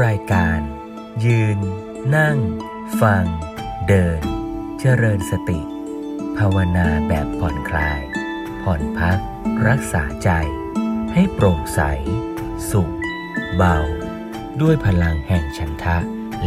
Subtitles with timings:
[0.00, 0.60] รายการ
[1.24, 1.58] ยืน
[2.16, 2.38] นั่ง
[3.00, 3.24] ฟัง
[3.88, 4.20] เดิน
[4.80, 5.60] เจริญสติ
[6.36, 8.00] ภาวนาแบบผ่อนคลาย
[8.62, 9.18] ผ่อนพัก
[9.68, 10.30] รักษาใจ
[11.12, 11.80] ให้โปร่งใส
[12.70, 12.94] สุข
[13.56, 13.78] เบา
[14.60, 15.98] ด้วยพลังแห่งฉันทะ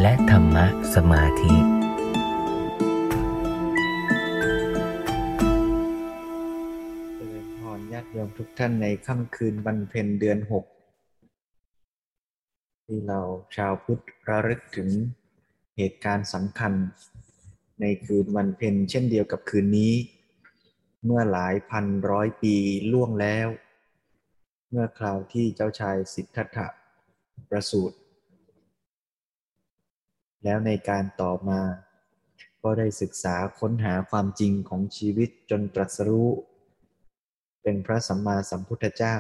[0.02, 0.66] และธรรมะ
[0.96, 1.56] สมาธิ
[7.16, 10.66] เจริญพรญาติโยมทุกท่านในค่ำคืนวันเพ็ญเดือนหก
[12.86, 13.22] ที่เรา
[13.56, 14.90] ชาวพุทธระลึกถึง
[15.78, 16.74] เหตุการณ์สำคัญ
[17.82, 19.94] ในคืนวันเพ็ญเช่นเดียวกับคืนนี้
[21.06, 22.56] เมื่อหลายพันร้อยปี
[22.92, 23.48] ล่วงแล้ว
[24.70, 26.68] เมื่อคราวที่เจ้าชายสิทธัตถะ
[27.50, 27.98] ประสูติ
[30.44, 31.62] แล้วในการต่อมา
[32.64, 36.30] ก็ได้ศึกษาค้นหาความจริงของชีวิตจนตรัสรู้
[37.64, 39.16] เป็นพระสัมมาสัมพุทธเจ้า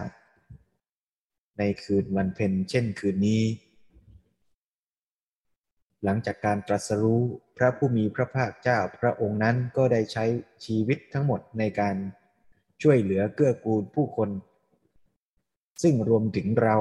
[1.57, 3.43] ในคืนวันเพ็ญเช่นคืนนี้
[6.03, 7.23] หลังจากการตรัสรู้
[7.57, 10.25] พระผู้มีพระภาคเจ้าพระองค์นั้นก็ได้ใช้
[10.65, 11.95] ชีวิตทั้งหมดในการ
[12.81, 14.29] ช่วยเหลือเกื้อกูลผู้คน
[15.81, 16.77] ซึ่งรวมถึงเรา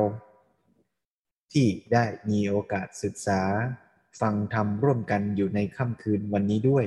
[1.53, 3.43] ที่ได้มีโอกาสศึกษา
[4.21, 6.85] ฟังธรรมร่วมกันอยู่ในค่ำคืนวันนี้ด้วย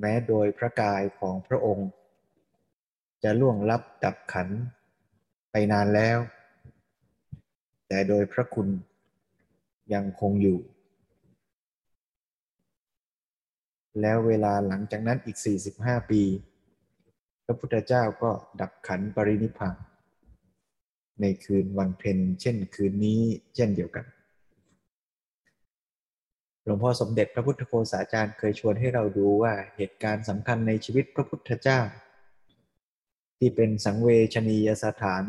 [0.00, 1.88] แม้โดยพระกายของพระองค์
[3.22, 4.48] จะล่วงลับดับขัน
[5.50, 6.18] ไปนานแล้ว
[7.88, 8.68] แต่โดยพระคุณ
[9.94, 10.58] ยังคงอยู่
[14.00, 15.38] แล้วเวลาหลังจากนั้นอีก
[15.72, 16.22] 45 ปี
[17.44, 19.76] พระพุทธเจ้าก็ดับขันปรินิพพาน
[21.20, 23.20] ในคืนวันเพ็ญเช่นคืนนี้
[23.56, 24.06] เช่นเดียวกัน
[26.64, 31.80] หลวงพ่อสมเด็จพระพุทธโฆษาจารย์เคยชวนให้เราดูว่าเหตุการณ์สำคัญในชีวิตพระพุทธเจ้า
[33.42, 35.24] ที่เป็นสังเวชนียสถาน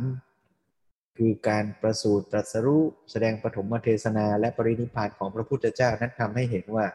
[1.18, 6.86] คือการประสูติตรัสรู้แสดงปฐมเทศนาและปรินิพพานของพระพุทธเจ้านั้นทำให้เห็นว่า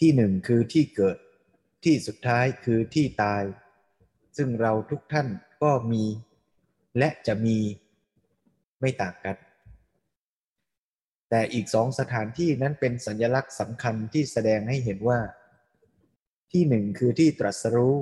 [0.00, 1.16] ที่หนึ่งคือที่เกิด
[1.84, 3.42] ที่สุดท้ายคือที่ตาย
[4.36, 5.28] ซึ่งเราทุกท่าน
[5.62, 6.04] ก็มี
[6.98, 7.58] และจะมี
[8.80, 9.36] ไม่ต่างกัน
[11.30, 15.20] แต่อีกสองสถานที่นั้นเป็นสัญลักษณ์สำคัญที่แสดงให้เห็นว่า
[16.52, 17.96] ที่หนึ่งคือที่ตรัสรู้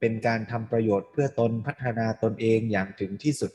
[0.00, 3.52] เป็นการทำประโยชน์เพื่อตนพัฒนาตนเองอย่างถึงที่สุด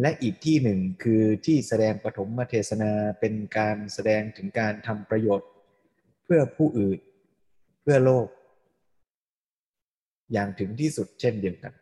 [0.00, 5.48] และอีกที่หนึ่งคือที่แสดงปฐมเทศนาเป็นการแสดงถึงการทำประโยชน์
[6.24, 6.98] เพื่อผู้อื่น
[7.82, 8.26] เพื่อโลก
[10.32, 11.72] อย่างถึงที่สุดเช่นเดียวกัน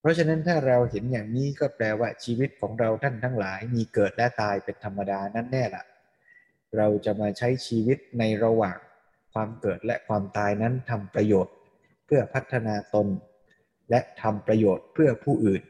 [0.00, 5.84] เพราะฉะนั้นถ้าเราเห็นอย่างนี้ก็แปลว่าชีวิตของเราท่านทั้งหลาย มีเกิดและตายเป็นธรรมดานั่นแน่ละ
[6.76, 8.78] เราจะมาใช้ชีวิตในระหว่าง
[9.38, 11.54] ความเกิดและความตายนั้นทำประโยชน์
[12.06, 13.08] เพื่อพัฒนาตน
[13.90, 15.62] และทำประโยชน์เพื่อผู้อื่น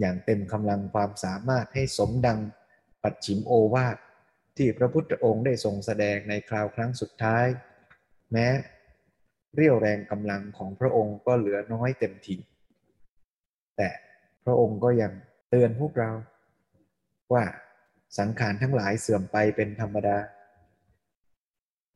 [0.00, 2.38] อย่างเต็มกำลังความสามารถให้สมดัง
[3.02, 3.96] ปัจฉิมโอวาท
[4.56, 7.46] ที่พระพุทธองค์ได้ทรงแสดงในคราวครั้งสุดท้าย
[8.32, 8.46] แม้
[9.54, 12.36] เรี่ยวแรงกำลังของพระองค์ก็เหลือน้อยเต็มที
[13.76, 13.88] แต่
[14.44, 15.12] พระองค์ก็ยัง
[15.50, 16.10] เตือนพวกเรา
[17.32, 17.44] ว่า
[18.18, 20.18] สังขารทั้งหลายเสื่อมไปเป็นธรรมดา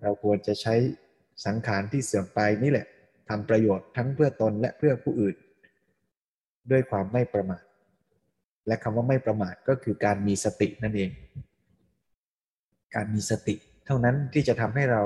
[0.02, 0.75] เราควรจะใช้
[1.44, 2.86] สังขารที่เสื่อมไปนี่แหละ
[3.28, 5.36] ทำประโยชน์ทั้งเพื่อตนและเพื่อผู้อื่น
[6.70, 7.62] ด้วยความไม่ประมาท
[8.66, 11.10] และคำว่าไม่ประมาทก็คือการมีสตินั่นเอง
[12.94, 13.54] การมีสติ
[13.86, 15.02] เท่านั้นที่จะทำให้เรา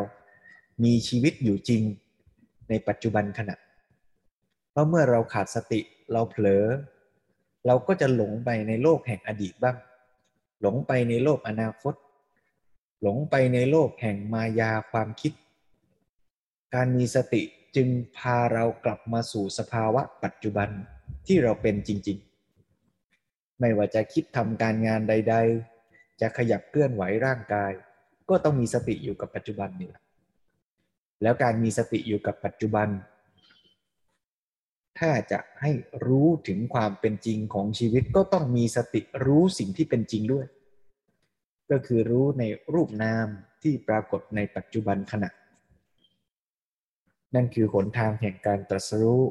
[0.84, 1.82] มีชีวิตอยู่จริง
[2.68, 3.56] ในปัจจุบันขณะ
[4.70, 5.80] เพราะเมื่อเราขาดสติ
[6.12, 6.64] เราเผลอ
[7.66, 9.76] เราก็จะหลงไปในโลกแห่งอดีตบ้าง
[10.60, 11.94] หลงไปในโลกอนาคต
[13.02, 15.32] หลงไปในโลกแห่งมายาความคิด
[16.74, 17.42] การมีสติ
[17.76, 20.68] จึงพาเรากลับมาสู่สภาวะปัจจุบัน
[21.26, 22.18] ที่เราเป็นจริง
[22.88, 25.36] ๆ ไม่ว่าจะคิดทำการงานใด
[25.78, 27.72] ๆ จะขยับเคลื่อนไหวร่างกาย
[28.30, 30.02] ก็ต้องมีสติอยู่กับปัจจุบันนี่แหละ
[31.22, 32.88] แล้วการมีสติอยู่กับปัจจุบัน
[34.98, 35.72] ถ้าจะให้
[36.06, 40.46] รู้ถึงความเป็นจริงของชีวิตก็ต้องมีสติรู้สิ่งที่เป็นจริงด้วย
[41.70, 42.44] ก็คือรู้ใน
[42.74, 43.26] รูปนาม
[43.62, 45.30] ที่ปรากฏในปัจจุบันขณะ
[47.34, 49.22] นั่นคือหนทางแห่งการตรัสรู้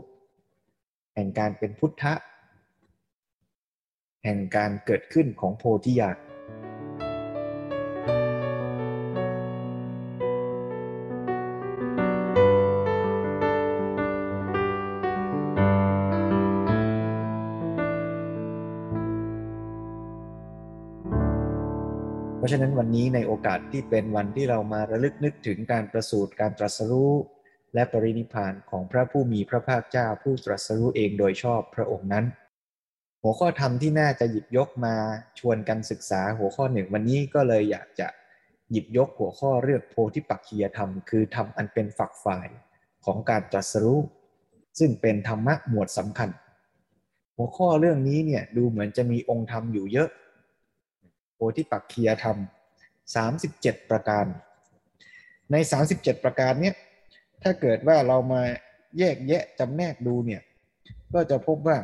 [1.15, 2.13] แห่งการเป็นพุทธะ
[4.25, 6.17] แห่งการเกิดขึ้นของโพธิญาณ
[22.37, 27.13] เพราะฉะนั้นวันนี้ในโอกาสที่เป็นวันที่เรามาระลึกนึกถึงการประสูติการตรัสรู้
[27.77, 32.25] และปรินิพานของพระผู้มีพระภาคเจ้าผู้ตรัสรู้เองโดยชอบพระองค์นั้น
[33.21, 34.95] หัวข้อธรรมที่น่าจะหยิบยกมา
[35.39, 38.07] ชวนกันศึกษาหัวข้อหนึ่งวันนี้ก็เลยอยากจะ
[38.71, 42.47] หยิบยกหัวข้อเรื่องโพธิปักขียธรรม คือธรรมอันเป็นฝักฝ่าย
[43.05, 43.99] ของการตรัสรู้
[44.79, 46.29] ซึ่งเป็นธรรมะหมวดสำคัญ
[47.37, 50.09] หัวข้อเรื่องนี้เนี่ยดูเหมือนจะมีองค์ธรรมอยู่เยอะ
[51.35, 52.37] โพธิปักขียธรรม
[53.13, 54.25] 37 ประการ
[55.51, 55.55] ใน
[55.89, 56.75] 37 ประการเนี่ย
[57.43, 58.41] ถ้าเกิดว่าเรามา
[58.97, 60.41] แยกแยะจำแนกดูเนี่ย
[61.13, 61.77] ก็จะพบว่า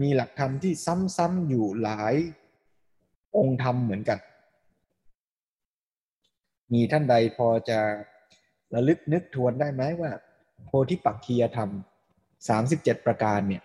[0.00, 0.72] มีหลักธรรมที่
[1.16, 2.14] ซ้ำๆอยู่หลาย
[3.36, 4.18] องค์ธรรมเหมือนกัน
[6.72, 7.78] มีท่านใดพอจะ
[8.74, 10.10] ระลึกนึกทวนได้ไหมว่า
[10.64, 11.70] โพธิปักคียธรรม
[12.38, 13.62] 37 ประการเนี่ย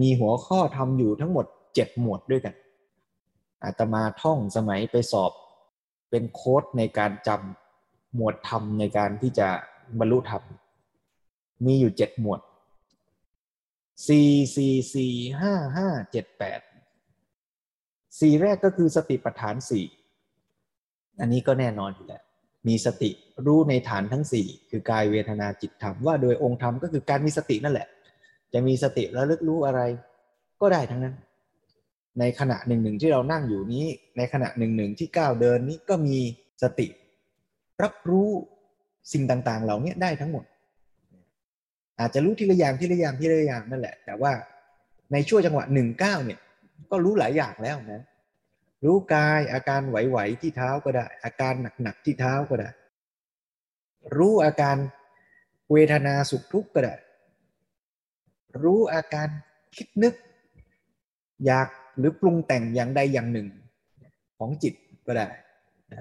[0.00, 2.54] มีหัวข้อธรรมอยู่ทั้งหมด 7 หมวดด้วยกัน
[3.64, 5.32] อาตมาท่องสมัยไปสอบ
[6.10, 9.48] เป็นโค้ดในการจำหมวดธรรมในการที่จะ
[9.98, 10.42] บรรลุธรรม
[11.66, 12.40] มีอยู่7หมวด
[14.08, 16.60] สี่สี่สี่ห้าห้าเจ็ดแปด
[18.20, 19.84] สี่แรกก็คือสติปัฏฐานสี่
[21.20, 22.22] อันนี้ก็แน่นอนอยู่แล้ว
[22.68, 23.10] มีสติ
[23.46, 27.88] รู้ในฐานทั้งสี่คือกายเวทนาจิตธรรมว่าโดยองค์ธรรมก็คือการมีสตินั่นแหละ
[28.52, 29.80] จะมีสติระลึกรู้อะไร
[30.60, 31.14] ก็ได้ทั้งนั้น
[32.18, 33.86] ในขณะหนึ่งหนึ่งที่เรานั่งอยู่นี้
[34.16, 36.18] ในขณะหนึ่งหนึ่งที่ก้าวเดินนี้ก็มี
[36.62, 36.86] สติ
[37.82, 38.30] รับรู้
[39.12, 40.44] สิ่งต่างๆ เหล่านี้ได้ทั้งหมด
[42.00, 44.32] อาจจะรู้ทีละอย่างทีละอย่างทีละอย่างนั่นแหละ แต่ว่า
[45.12, 46.40] ในช่วงจังหวะหนึ่งเก้าเนี่ย
[46.90, 48.02] ก็รู้หลายอย่างแล้วนะ
[48.84, 52.68] รู้กายอาการไหวๆที่เท้าก็ได้ อาการหนักๆที่เท้าก็ได้
[54.16, 54.76] รู้อาการ
[55.72, 56.94] เวทนาสุขทุกข์ก็ได้
[58.62, 59.28] รู้อาการ
[59.76, 60.14] คิดนึก
[61.46, 61.68] อยาก
[61.98, 63.48] หรือปรุงแต่งอย่างใดอย่างหนึ่ง
[64.38, 64.74] ของจิต
[65.06, 65.28] ก็ได้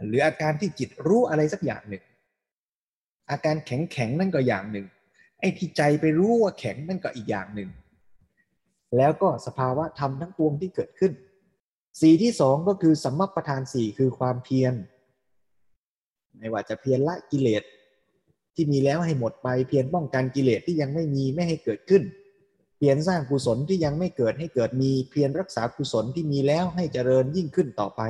[0.08, 2.04] หรืออาการที่จิตรู้อะไรสักอย่างหนึ่ง
[3.30, 4.86] อาการแข็งแข็งนั่นก็อย่างหนึ่ง
[5.40, 7.70] ไอ้ที่ใจไปรู้ว่าแข็งนั่นก็อีกอย่างหนึ่ง
[8.98, 11.14] แล้วก็สภาวะธรรมทั้งปวงที่เกิดขึ้น
[12.00, 14.74] สีที่สองก็คือสัมมาประธานสี่คือความเพียร
[16.38, 17.64] ไม่ว่าจะเพียรละกิเลส
[18.56, 22.04] ที่มีแล้วให้หมดไปเพียรป้องกันกิเลสที่ยังไม่มีไม่ให้เกิดขึ้น
[22.78, 28.02] เพียรสร้างกุศลที่ยังไม่เกิดให้เกิดมีเพียรรักษากุศลที่มีแล้วให้เจริญยิ่งขึ้นต่อไป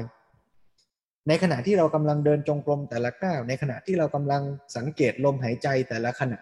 [1.28, 4.44] ในขณะที่เรากำลังเดินจงกรมแต่ละก้าวในขณะที่เรากำลัง
[4.76, 6.40] สังเกตลมหายใจแต่ละขณะ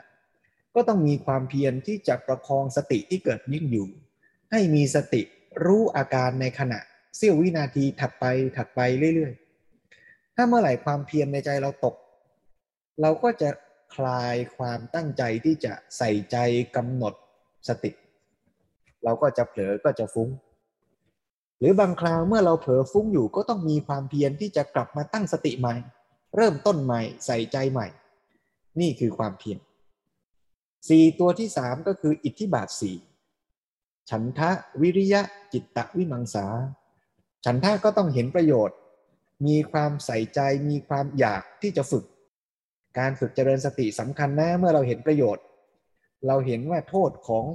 [0.75, 3.87] ก็ต้องมีความเพียรที่จะประคองสติที่เกิดยิ่งอยู่
[4.51, 5.21] ให้มีสติ
[5.65, 6.79] รู้อาการในขณะ
[7.17, 8.25] เสี้ยววินาทีถัดไป
[8.57, 8.79] ถัดไป
[9.15, 11.95] เรื่อยๆ ถ้าเมื่อไหร่ความเพียรในใจเราตก
[13.01, 13.49] เราก็จะ
[13.95, 16.37] คลายความตั้งใจที่จะใส่ใจ
[16.75, 17.13] กำหนด
[17.67, 17.91] สติ
[19.03, 20.29] เราก็จะเผลอก็จะฟุ้ง
[21.67, 25.75] รือบางคราวเมื่อเราเผลอฟุ้งอยู่ก็ต้องมีความเพียรที่จะกลับมาตั้งสติใหม่
[26.35, 27.88] เริ่มต้นใหม่ใส่ใจใหม่
[28.79, 29.59] นี่คือความเพียร
[30.89, 32.95] สี่ตัวที่สามก็คืออิทธิบาทสี่
[34.09, 34.50] ฉันทะ
[34.81, 35.21] วิริยะ
[35.53, 36.45] จิตตะวิมังสา
[37.45, 38.77] ฉันทะก็ต้องเห็นประโยชน์
[39.47, 40.39] มีความใส่ใจ
[40.69, 42.06] มีความอยากที่จะฝึก
[42.97, 45.45] การฝึกเจริญสติสำคัญนะเมื่อเราเห็นประโยชน์
[46.27, 47.45] เราเห็นว่าโทษของ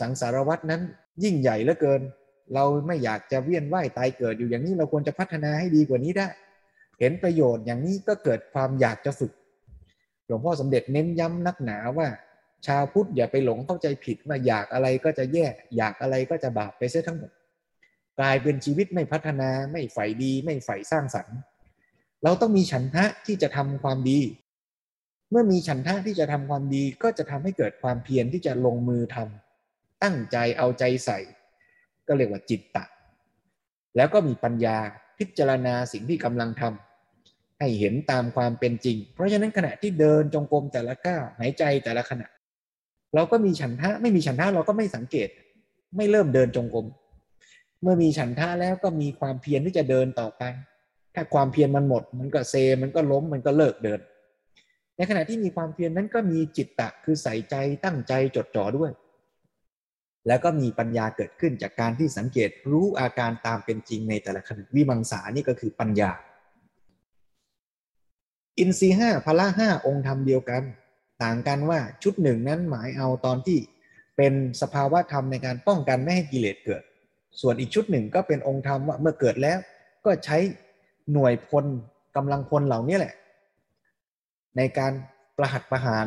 [0.00, 0.82] สังสารวัตนั้น
[1.22, 2.02] ยิ่งใหญ่เหลือเกิน
[2.54, 6.28] เราไม่อยากจะเวียนว่ายตายเกิดอยู่อย่างนี้เราควรจะพัฒนาให้ดีกว่านี้ได้
[7.00, 9.32] เห็นประโยชน์อย่างนี้ก็เกิดความอยากจะฝึก
[10.26, 12.08] หลวงพ่อสมเด็จเน้นย้ำนักหนาว่า
[12.66, 15.46] ชาวพุทธอย่าไปหลงเข้าใจผิดว่าอยากอะไรก็จะแย่
[15.76, 17.30] อยากอะไรก็จะบาปไปเสียทั้งหมด
[18.18, 21.36] กลายเป็นชีวิตไม่พัฒนาไม่ใฝ่ดีไม่ใฝ่สร้างสรรค์
[22.24, 24.20] เราต้องมีฉันทะที่จะทำความดี
[25.30, 31.18] เมื่อมีฉันทะที่จะทำความดีก็จะทำให้เกิดความเพียรที่จะลงมือทำตั้งใจเอาใจใส่
[32.08, 32.84] ก็เรียกว่าจิตตะ
[33.96, 34.76] แล้วก็มีปัญญา
[35.18, 42.26] พิจารณาสิ่งที่กำลังทำให้เห็นตามความเป็นจริง เพราะฉะนั้นขณะที่เดินจงกรมแต่ละก้าวหายใจแต่ละขณะ
[43.14, 45.28] เราก็มีฉันทะไม่มีฉันทะเราก็ไม่สังเกต
[45.96, 46.86] ไม่เริ่มเดินจงกรม
[47.82, 50.42] เมื่อมีฉันทะแล้วก็มีความเพียรที่จะเดินต่อไป
[51.14, 54.00] ถ้าความเพียรมันหมด มันก็เซมันก็ล้มมันก็เลิกเดิน
[54.96, 58.90] ในขณะที่มีความเพียรนั้นก็มีจิตตะคือใส่ใจตั้งใจจดจ่อด้วย
[60.26, 66.10] แล้วก็มีปัญญาเกิดขึ้นจากการที่สังเกตรู้อาการตามเป็นจริงในแต่ละขณะวิมังสานี่ก็คือปัญญา
[68.58, 70.62] อินทรีห้าพละห้าองค์ธรรมเดียวกัน
[71.22, 73.58] ต่างกันว่าชุดหนึ่งนั้นหมายเอาตอนที่
[74.16, 76.82] เป็นสภาวะธรรมในการป้องกันไม่ให้กิเลสเกิด
[77.40, 79.58] ส่วนอีกชุดหนึ่งก็เป็นองค์ธรรมว่าเมื่อเกิดแล้ว
[80.04, 80.38] ก็ใช้
[81.12, 81.64] หน่วยพล
[82.16, 83.14] กำลังพลเหล่านี้แหละ
[84.56, 84.92] ในการ
[85.36, 86.06] ประหัตประหาร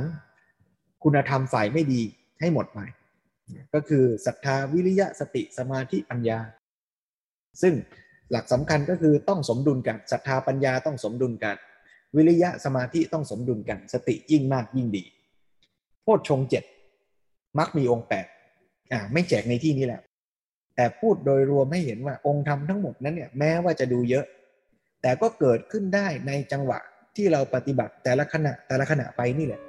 [1.04, 2.02] คุณธรรมฝ่ายไม่ดี
[2.40, 2.80] ให้หมดไป
[3.74, 6.40] ก็คือศรัทธาวิริยะสติสมาธิปัญญา
[7.62, 7.74] ซึ่ง
[8.32, 11.58] หลักสำคัญก็คือต้องสมดุลกันศรัทธาปัญญาต้องสมดุลกัน
[12.16, 15.04] วิริยะสมาธิต้องสมดุลกัน สติยิ่งมากยิ่งดี
[16.04, 16.64] โพชฌงเจ็ด
[17.60, 18.26] มักมีองค์แปด
[18.92, 20.02] อ่าไม่แจกในที่นี้แหละ
[20.76, 24.26] แต่พูดโดยรวมให้เห็นว่าองค์ธรรมทั้งหมดนั้นเนี่ยแม้ว่าจะดูเยอะ
[25.02, 26.80] แต่ก็เกิดขึ้นได้ในจังหวะ
[27.16, 29.62] ที่เราปฏิบัติแต่ละขณะแต่ละขณะไปนี่แหละ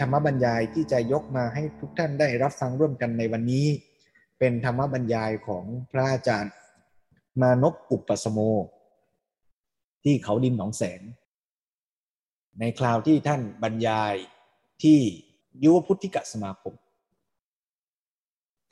[0.00, 3.66] ธรรมบรรยายที่จะยกมาให้ทุกท่านได้รับฟังร่วมกันในวันนี้
[4.38, 6.52] เป็นธรรมบรรยายของพระอาจารย์
[7.40, 8.38] มานพอุปสโม
[10.04, 11.02] ที่เขาดินหนองแสน
[12.60, 14.14] ในคราวที่ท่านบรรยาย
[14.82, 14.98] ที่
[15.64, 16.74] ยุวพุทธิกสมาคม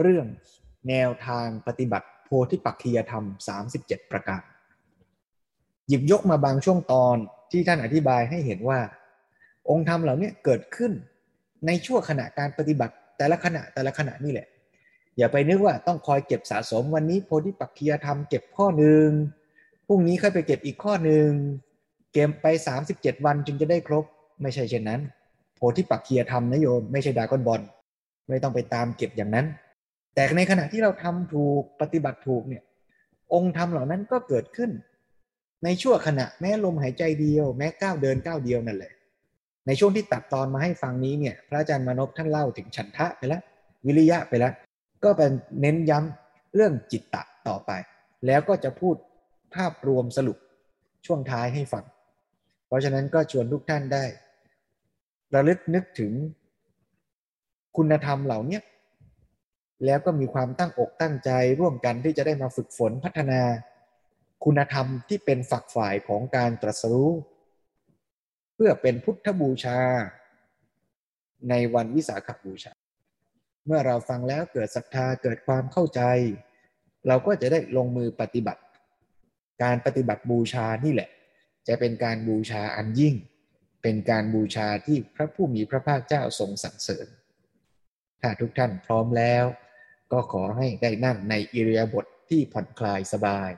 [0.00, 0.26] เรื่อง
[0.88, 3.24] แนวทางปฏิบัติโพธิปักขียธรรม
[3.68, 4.42] 37 ประการ
[5.88, 7.16] หยิบยกมาบางช่วงตอน
[7.50, 8.80] ที่ท่านอธิบายให้เห็นว่า
[9.70, 10.92] องค์ธรรมเหล่านี้เกิดขึ้น
[11.66, 14.46] ในช่วงขณะการปฏิบัติ แต่ละขณะแต่ละขณะนี่แหละ
[15.18, 19.08] อย่าไปนึกว่าต้องคอยเก็บสะสมวันนี้โพธิปักขียธรรมเก็บข้อหนึ่ง
[19.86, 21.28] พรุ่งนี้ค่อยไปเก็บอีกข้อหนึ่ง
[22.12, 22.46] เก็บไป
[22.86, 24.04] 37 วันจึงจะได้ครบ
[24.42, 25.00] ไม่ใช่เช่นนั้น
[25.56, 27.60] โพธิปักขียธรรมนะโยมไม่ใช่ดากอนบอล
[28.28, 29.46] ไม่ต้องไปตามเก็บอย่างนั้น
[30.14, 32.62] แต่ในขณะที่เราทำถูกปฏิบัติถูกเนี่ย
[33.34, 34.70] องค์ธรรมเหล่านั้นก็เกิดขึ้น
[35.64, 38.92] ในชั่วขณะแม้ลมหายใจเดียว แม้ก้าวเดินก้าวเดียวนั่นแหละ
[39.66, 43.42] ในช่วงที่ตัดตอนมาให้ฟังนี้เนี่ยพระอาจารย์มานพท่านเล่าถึงฉันทะไปแล้ว
[43.86, 44.52] วิริยะไปแล้ว
[45.04, 47.70] ก็เป็นเน้นย้ำเรื่องจิตตะต่อไป
[48.26, 48.96] แล้วก็จะพูด
[49.54, 50.38] ภาพรวมสรุป
[51.06, 51.84] ช่วงท้ายให้ฟัง
[52.66, 54.04] เพราะฉะนั้นก็ชวนทุกท่านได้
[55.34, 56.12] ระลึกนึกถึง
[57.76, 58.60] คุณธรรมเหล่านี้
[59.84, 63.40] แล้วก็มีความตั้งอกตั้งใจร่วมกันที่จะได้มาฝึกฝนพัฒนา
[64.44, 67.10] คุณธรรมที่เป็นฝักฝ่ายของการตรัสรู้
[68.64, 69.80] พื่อเป็นพุทธบูชา
[71.50, 72.72] ในวันวิสาขบูชา
[73.66, 76.02] เมื่อเราฟังแล้วเกิดศรัทธาเกิดความเข้าใจ
[77.08, 78.62] เราก็จะได้ลงมือปฏิบัติ
[79.62, 81.10] การปฏิบัติบูชานี่แหละ
[81.68, 83.14] จะเป็นการบูชาอันยิ่ง
[83.82, 87.06] เป็นการบูชาที่พระผู้มีพระภาคเจ้าทรงสรรเสริญ
[88.20, 89.44] ถ้าทุกท่านพร้อมแล้ว
[90.12, 93.50] ก็ขอให้ได้นั่งในอิริยาบถทที่ผ่อนคลายสบาย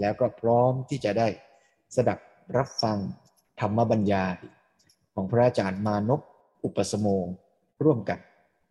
[0.00, 1.28] แล้วก็พร้อมที่จะได้
[1.96, 2.18] สดับ
[2.56, 2.98] รับฟัง
[3.60, 4.34] ธรรมบรรยาย
[5.14, 6.20] ของพระอาจารย์มานพ
[6.64, 7.06] อุปสมโม
[7.84, 8.18] ร่วมกัน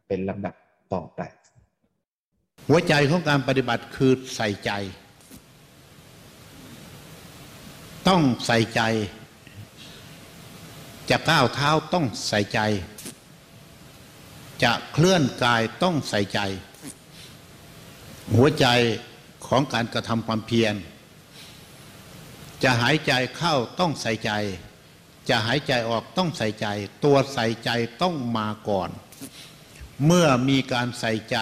[0.07, 0.55] เป็นลำดับ
[0.93, 1.21] ต่อไป
[2.67, 4.71] หัวใจของการปฏิบัติคือใส่ใจ
[8.07, 8.81] ต้องใส่ใจ
[11.09, 12.59] จะก้าวเท้าต้องใส่ใจ
[14.63, 16.39] จะเคลื่อนกายต้องใส่ใจ
[18.35, 18.65] หัวใจ
[19.47, 20.75] ของการกระทำความเพียร
[22.63, 24.31] จะหายใจเข้าต้องใส่ใจ
[25.29, 26.67] จะหายใจออกต้องใส่ใจ
[27.03, 27.69] ตัวใส่ใจ
[28.01, 28.89] ต้องมาก่อน
[30.05, 31.37] เมื่อมีการใส่ใจ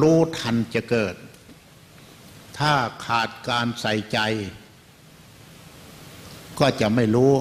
[0.00, 1.14] รู้ทันจะเกิด
[2.58, 2.72] ถ้า
[3.06, 4.18] ขาดการใส่ใจ
[6.58, 7.32] ก็จะไม่รู้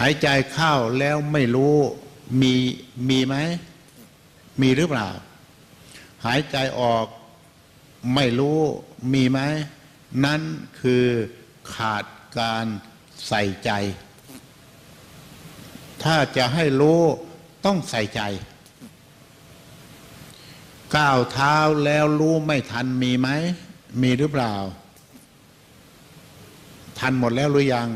[0.00, 1.76] หายใจเข้าแล้วไม่รู้
[2.40, 2.54] มี
[3.08, 3.36] มีไหม
[4.60, 5.08] มีหรือเปล่า
[6.26, 7.06] หายใจออก
[8.14, 8.58] ไม่รู้
[9.12, 9.38] มีไหม
[10.24, 10.42] นั่น
[10.80, 11.06] คือ
[11.74, 12.04] ขาด
[12.38, 12.66] การ
[13.28, 13.70] ใส่ใจ
[16.02, 17.00] ถ้าจะให้รู้
[17.64, 18.20] ต้องใส่ใจ
[20.96, 23.28] ก้าวเท้าแล้วรู้ไม่ทันมีไหม
[24.02, 24.54] มีหรือเปล่า
[26.98, 27.88] ทันหมดแล้วหรือยัง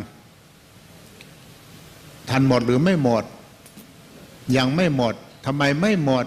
[2.31, 3.25] ทันหมดหรือไม่หมด
[4.57, 5.15] ยังไม่หมด
[5.47, 6.27] ทำไมไม่หมด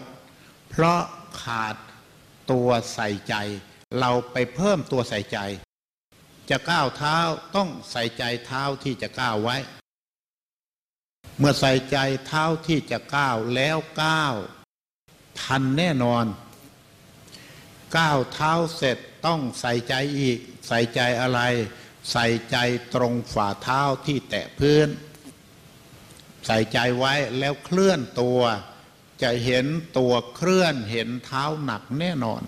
[0.70, 1.02] เพราะ
[1.42, 1.76] ขาด
[2.52, 3.36] ตัวใส่ใจ
[4.00, 5.38] เราไปเพิ่มตัวใส่ใจ
[6.52, 7.18] จะก้าวเท้า
[7.56, 9.58] ต้องใส่ใจเท้าที่จะก้าวไว้
[11.38, 14.36] เมื่อใส่ใจเท้าที่จะก้าวแล้วก้าว
[15.42, 16.26] ทันแน่นอน
[17.98, 21.42] ก้าวเท้าเสร็จต้องใส่ใจอีก ใส่ใจอะไร
[22.12, 22.58] ใส่ใจ
[22.94, 24.88] ตรงฝ่าเท้าที่แตะพื้น
[26.48, 28.40] ใส่ใจไว้แล้วเคลื่อนตัว
[29.22, 29.66] จะเห็น
[29.98, 32.42] ตัวเคลื่อนเห็นเท้าหนักแน่นอน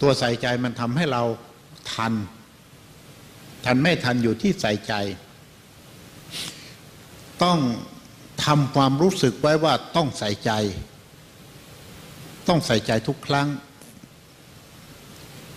[0.00, 1.22] ตัวใส่ใจมันทำให้เรา
[1.92, 2.12] ทัน
[3.66, 4.94] ทันไม่ทันอยู่ที่ใส่ใจ
[7.42, 7.58] ต้อง
[8.44, 10.50] ทำความรู้สึกไว้ว่าต้องใส่ใจ
[12.48, 13.48] ต้องใส่ใจทุกครั้ง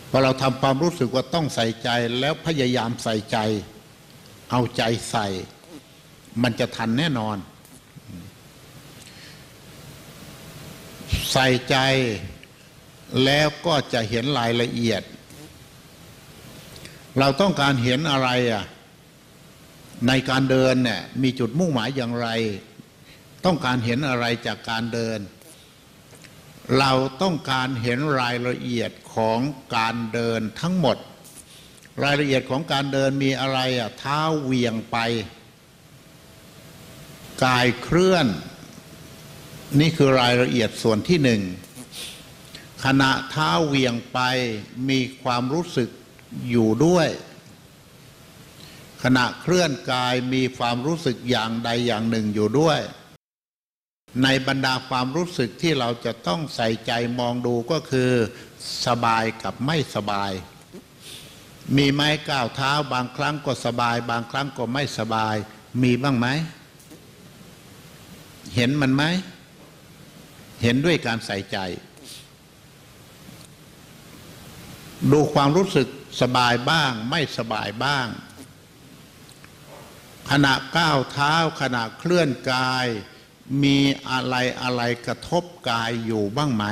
[0.10, 1.90] พอเราทำความรู้สึกว่าต้องใส่ใจ
[2.20, 3.38] แล้วพยายามใส่ใจ
[4.52, 5.28] เอาใจใส่
[6.44, 7.38] มันจะทันแน่นอน
[11.34, 11.78] ใส่ใจ
[13.26, 15.02] แล้วก็จะเห็นรายละเอียด
[17.20, 18.64] เราต้องการเห็นอะไรอะ
[20.08, 22.28] ในการเดินเนี่ยมีจุดมุ่งหมายอย่างไร
[23.46, 25.20] ต้องการเห็นอะไรจากการเดิน
[26.78, 29.40] เราต้องการเห็นรายละเอียดของ
[29.76, 30.98] การเดินทั้งหมด
[32.04, 34.98] รายละเอียดของการเดินมีอะไรอะเท้าเวียงไป
[37.46, 38.28] กายเคลื่อน
[39.80, 41.42] นี่คือรายละเอียดส่วนที่หนึ่ง
[42.86, 44.20] ขณะเท้าเวียงไป
[44.90, 45.90] มีความรู้สึก
[46.50, 47.08] อยู่ด้วย
[49.04, 52.80] ขณะเคลื่อนกายมีความรู้สึกอย่างใดอย่างหนึ่งอยู่ด้วย
[54.24, 58.12] ในบรรดาความรู้สึกที่เราจะต้องใส่ใจมองดูก็คือ
[58.88, 60.32] สบายกับไม่สบาย
[61.78, 65.36] มีไม้ก้าวเท้าบางครั้งก็สบาย บางครั้งก็ไม่สบาย
[65.82, 66.28] มีบ้างไหม
[68.56, 69.04] เห็นมันไหม
[70.62, 71.58] เห็นด้วยการใส่ใจ
[75.12, 75.88] ดูความรู้สึก
[76.22, 78.08] สบายบ้างไม่สบายบ้าง
[80.30, 82.88] ขณะก้าวเท้าขณะเคลื่อนกาย
[83.64, 83.78] มี
[84.10, 86.66] อะไรอะไรกระทบกายอยู่บ้างไหม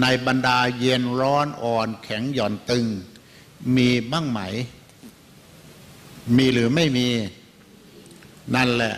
[0.00, 2.86] ในบรรดาเย็นร้อนอ่อนแข็งหย่อนตึง
[3.76, 4.40] มีบ้างไหม
[6.36, 7.08] มีหรือไม่มี
[8.54, 8.96] นั่นแหละ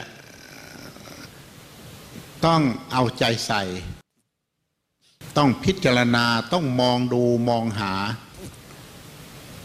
[2.45, 2.63] ต้อง
[2.93, 3.63] เอาใจใส่
[5.37, 7.93] ต้องพิจารณาต้องมองดูมองหา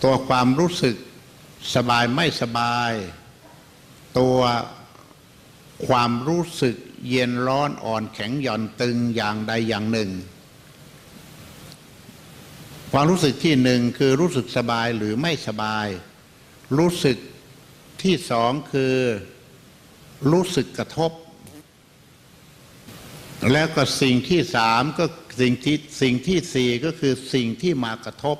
[0.03, 0.95] ตัวความรู้สึก
[1.75, 2.91] สบายไม่สบาย
[4.19, 4.39] ตัว
[5.87, 6.75] ความรู้สึก
[7.09, 10.11] เย็นร้อนอ่อนแข็งหย่อนตึงอย่างใดอย่างหนึ่ง
[12.91, 15.87] ความรู้สึกที่หนึ่งคือรู้สึกสบายหรือไม่สบาย
[16.77, 17.17] รู้สึก
[18.03, 18.95] ที่สองคือ
[20.31, 21.11] รู้สึกกระทบ
[23.51, 25.05] แล้วก็สิ่งที่สามก็
[25.41, 28.37] สิ่งที่สิ่งที่สี่ก็คือสิ่งที่มากระทบ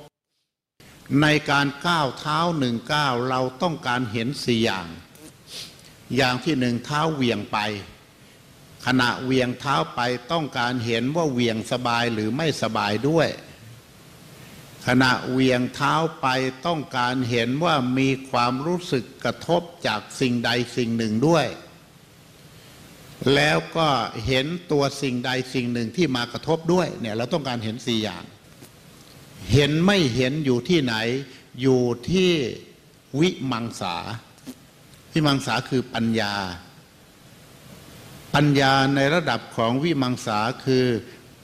[1.21, 4.87] ในการก้าวเท้าหนึ่งก้าวเราต้องการเห็นสี่อย่าง
[6.15, 7.57] อย่างที่หนึ่งเท้าเหวี่ยงไป
[8.85, 13.29] ขณะเหวี่ยงเท้าไปต้องการเห็นว่าเหวี่ยงสบายหรือไม่สบายด้วย
[14.87, 16.27] ขณะเหวี่ยงเท้าไป
[16.65, 21.45] ต้องการเห็นว่ามีความรู้สึกกระทบจากสิ่งใดสิ่งหนึ่งด้วย
[23.35, 23.89] แล้วก็
[24.25, 28.23] เห็นตัวสิ่งใดสิ่งหนึ่งที่มากระทบด้วยเนี่ยเราต้องการเห็นสี่อย่าง
[29.53, 30.95] เห็นไม่เห็นอยู่ที่ไหน
[31.61, 32.31] อยู่ที่
[33.19, 33.95] วิมังสา
[35.13, 36.33] วิมังสาคือปัญญา
[38.35, 40.85] ปัญญาในระดับของวิมังสาคือ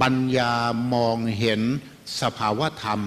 [0.01, 0.51] ปัญญา
[0.93, 1.61] มองเห็น
[2.21, 2.99] สภาวธรรม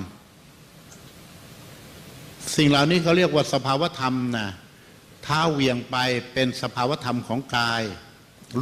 [2.56, 4.48] สิ่งเหล่านี้เขาเรียกว่าสภาวธรรมนะ
[5.26, 5.96] ท้าเวียงไป
[6.32, 7.82] เป็นสภาวธรรมของกาย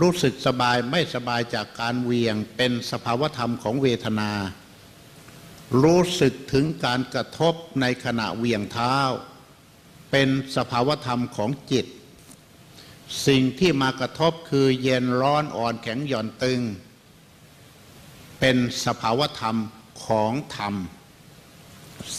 [0.00, 4.30] รู้สึกสบายไม่สบายจากการเวียงเป็นสภาวธรรมของเวทนา
[5.82, 8.96] รู้สึกถึงการกระทบในขณะเหวียงเท้า
[10.10, 11.86] เป็นสภาวธรรมของจิต
[13.26, 16.60] สิ่งที่มากระทบคือเย็นร้อนอ่อนแข็งหย่อนตึง
[18.40, 19.56] เป็นสภาวธรรม
[20.06, 20.74] ของธรรม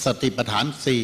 [0.03, 1.03] สติปัฏฐานสี่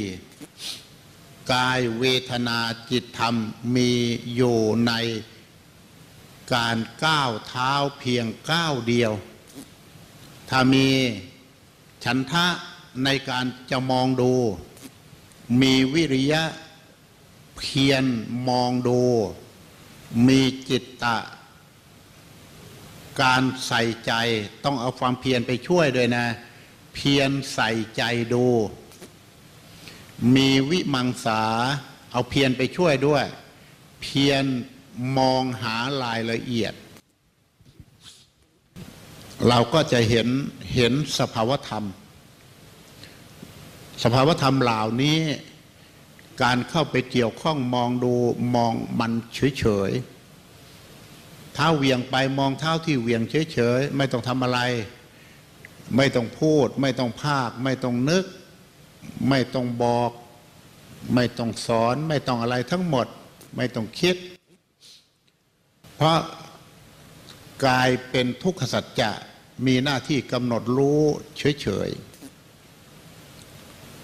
[1.53, 2.59] กายเวทนา
[2.91, 3.35] จิตธรรม
[3.75, 3.91] มี
[4.35, 4.93] อยู่ใน
[6.53, 9.11] การก้าวเท้าเพียงก้าวเดียว
[10.49, 10.87] ถ้ามี
[12.03, 12.47] ฉันทะ
[13.03, 14.33] ในการจะมองดู
[15.61, 16.43] มีวิริยะ
[17.57, 18.05] เพียร
[18.49, 19.01] มองดู
[20.27, 21.17] มีจิตตะ
[23.21, 24.13] การใส่ใจ
[24.63, 26.25] ต้องเอาความเพียรไปช่วยด้วยนะ
[26.95, 28.45] เพียรใส่ใจดู
[30.35, 31.41] มีวิมังสา
[32.11, 33.25] เอาเพียรไปช่วยด้วย
[34.01, 34.45] เพียร
[35.17, 36.73] มองหารายละเอียด
[39.49, 40.27] เราก็จะเห็น
[40.75, 41.85] เห็นสภาวธรรม
[44.03, 45.19] สภาวธรรมเหล่านี้
[46.43, 48.13] การเข้าไปเกี่ยวข้องมองดู
[48.55, 49.13] มองมัน
[49.59, 53.21] เฉยๆเท้าเหวียงไปมองเท้าที่เหวียง
[53.53, 54.59] เฉยๆไม่ต้องทำอะไร
[55.97, 58.25] ไม่ต้องพูด ไม่ต้องภาค ไม่ต้องนึก
[59.29, 60.11] ไม่ต้องบอก
[61.15, 63.07] ไม่ต้องสอน ไม่ต้องอะไรทั้งหมด
[63.57, 64.15] ไม่ต้องคิด
[65.95, 66.17] เพราะ
[67.65, 69.11] กายเป็นทุกขสัจจะ
[69.65, 71.01] มีหน้าที่กำหนดรู้
[71.37, 71.89] เฉย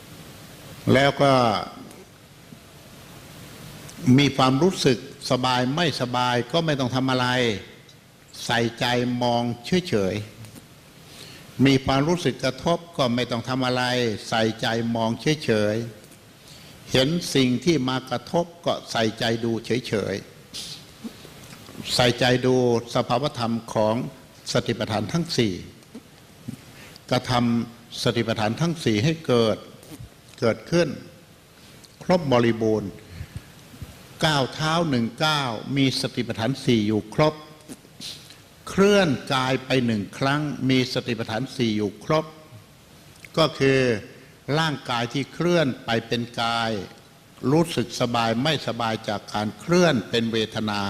[0.03, 1.33] ๆ แล้วก็
[4.17, 4.97] มีความรู้สึก
[5.31, 7.27] สบายไม่สบายก็ไม่ต้องทำอะไร
[8.45, 8.85] ใส่ใจ
[9.23, 9.43] มอง
[9.89, 13.83] เฉยๆ มีความรู้สึกกระทบก็ไม่ต้องทำอะไร
[14.29, 15.09] ใส่ใจมอง
[15.45, 22.55] เฉยๆ เห็นสิ่งที่มากระทบก็ใส่ใจดูเฉยๆ ใส่ใจดู
[22.95, 23.95] สภาวธรรมของ
[24.53, 25.53] สติปัฏฐานทั้งสี่
[27.11, 29.57] กระทำสติปัฏฐานทั้งสี่ให้เกิด
[30.39, 30.87] เกิดขึ้น
[32.03, 32.91] ครบบริบูรณ์
[34.25, 37.33] ก้าวเท้าหนึ่งก้าวมีสติปัฏฐานสี่อยู่ครบ
[38.69, 42.25] เคลื่อนกายไปหนึ่งครั้ง มีสติปัฏฐานสี่อยู่ครบ
[43.37, 43.79] ก็คือ
[44.59, 46.71] ร่างกายที่เคลื่อนไปเป็นกาย
[47.51, 50.81] รู้สึกสบายไม่สบายจากการเคลื่อนเป็นเวทนา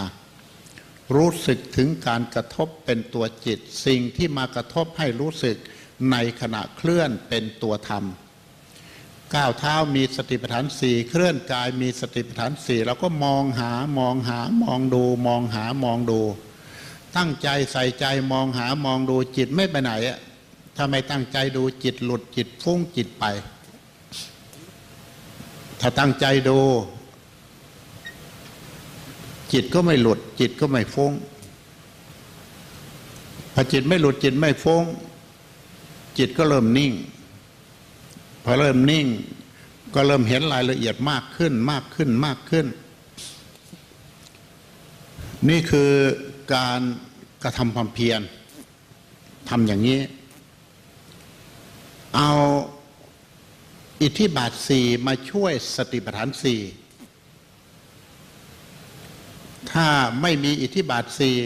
[1.16, 5.58] รู้สึกถึงการกระทบเป็นตัวจิต สิ่งที่มากระทบให้รู้สึก
[6.12, 8.04] ในขณะเคลื่อนเป็นตัวธรรม
[9.36, 16.22] ก้าวเท้ามีสติปัฏฐานสี่เคลื่อนกายมีสติปัฏฐานสี่เราก็มองหามองหามองดู มองหามองดู
[17.18, 20.20] ตั้งใจใส่ใจมองหามองดูจิตไม่ไปไหนอะ
[20.76, 23.26] ถ้าไม่ตั้งใจดูจิตหลุดจิตฟุ้งจิตไป
[25.82, 26.60] ถ้าตั้งใจดู
[29.54, 31.14] จิตก็ไม่หลุด จิตก็ไม่ฟุ้ง
[33.54, 34.84] พอจิตไม่หลุดจิตไม่ฟุ้ง
[36.18, 36.94] จิตก็เริ่มนิ่ง
[38.44, 39.08] พอเริ่มนิ่ง
[39.94, 42.66] ก็เริ่มเห็นรายละเอียดมากขึ้นมากขึ้นมากขึ้น
[45.50, 45.92] นี่คือ
[46.54, 46.82] การ
[47.44, 48.22] กระทำความเพียร
[49.50, 50.00] ทำอย่างนี้
[52.16, 52.32] เอา
[54.02, 56.60] อิทธิบาทสี่มาช่วยสติปัฏฐานสี่
[59.72, 59.88] ถ้า
[60.22, 61.38] ไม่มีอิทธิบาทสี่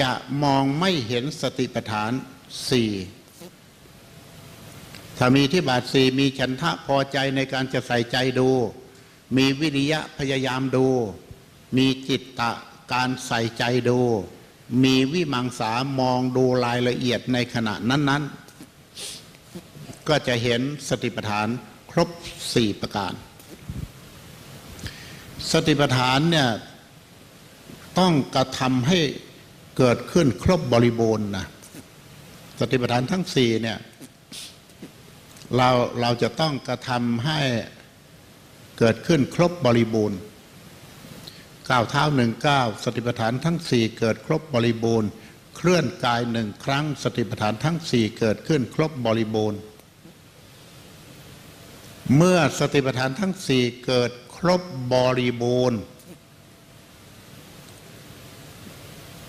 [0.00, 0.10] จะ
[0.42, 2.12] มองไม่เห็นสติปัฏฐาน
[2.70, 2.90] สี่
[5.18, 8.50] ถ้ามีอิที่บาทสี่มีฉันทะพอใจในการจะใส่ใจดู
[9.36, 10.86] มีวิริยะพยายามดู
[11.76, 12.52] มีจิตตะ
[12.92, 14.00] การใส่ใจดู
[14.84, 18.22] มีวิมังสามองดูรายละเอียดในขณะนั้น
[19.20, 21.48] ๆ ก็จะเห็นสติปัฏฐาน
[21.90, 22.08] ครบ
[22.54, 23.12] สี่ประการ
[25.52, 26.48] สติปัฏฐานเนี่ย
[27.98, 28.98] ต้องกระทำให้
[29.78, 31.46] เกิดขึ้นครบบริบูรณ์นะ
[32.60, 33.78] สติปัฏฐานทั้งสี่เนี่ย
[35.56, 35.68] เรา
[36.00, 37.40] เราจะต้องกระทำให้
[38.78, 40.18] เกิดขึ้นครบบริบูรณ์
[41.70, 45.10] ก้าวเท้าหนึ่งก้าวสติปัฏฐานทั้งสี่เกิดครบบริบูรณ์
[45.56, 49.60] เคลื่อนกายหนึ่งครั้ง สติปัฏฐานทั้งสี่เกิดขึ้นครบบริบูรณ์
[52.16, 54.10] เมื่อสติปัฏฐานทั้งสี่เกิด
[54.48, 55.80] รบบริบูรณ์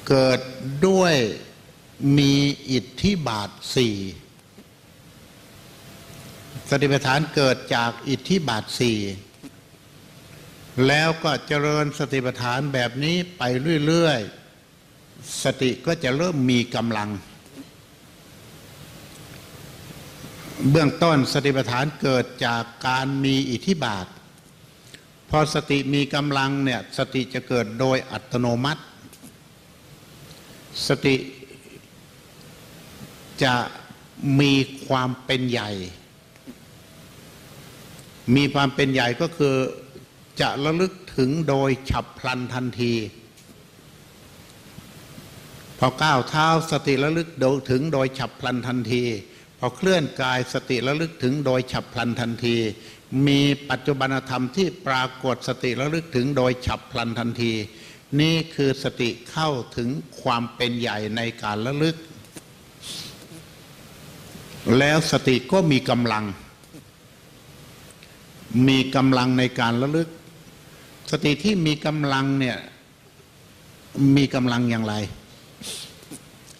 [0.07, 0.39] เกิด
[0.87, 1.13] ด้วย
[2.17, 2.33] มี
[2.71, 3.97] อิทธิบาทสี่
[6.69, 8.99] สติปัฏฐานเกิดจากอิทธิบาทสี่
[10.87, 13.43] แล้วก็เจริญสติปัฏฐานแบบนี้ไป
[13.87, 17.09] เรื่อยๆ สติก็จะเริ่มมีกำลัง
[20.69, 24.05] เบื้องต้นสติปัฏฐานเกิดจากการมีอิทธิบาท
[25.29, 28.83] พอสติมีกำลังเนี่ยสติจะเกิดโดยอัตโนมัติ
[30.87, 31.15] สติ
[33.43, 33.55] จะ
[34.39, 34.53] มี
[34.87, 35.71] ความเป็นใหญ่
[38.35, 39.55] มีความเป็นใหญ่ก็คือ
[40.41, 42.93] จะระลึกถึงโดยฉับพลันทันที
[45.79, 47.29] พอก้าวเท้าสติระลึก
[47.71, 49.03] ถึงโดยฉับพลันทันที
[49.59, 52.57] พอเคลื่อนกายสติระลึกถึงโดยฉับพลันทันที
[53.27, 57.53] มีปัจจุบันธรรมที่ปรากฏสติระลึกถึงโดยฉับพลันทันที
[58.21, 59.89] นี่คือสติเข้าถึง
[60.21, 61.95] ความเป็นใหญ่ในการระลึก
[64.77, 66.25] แล้วสติก็มีกำลัง
[68.67, 70.09] มีกำลังในการระลึก
[71.11, 72.57] สติที่มีกำลังเนี่ย
[74.15, 74.95] มีกำลังอย่างไร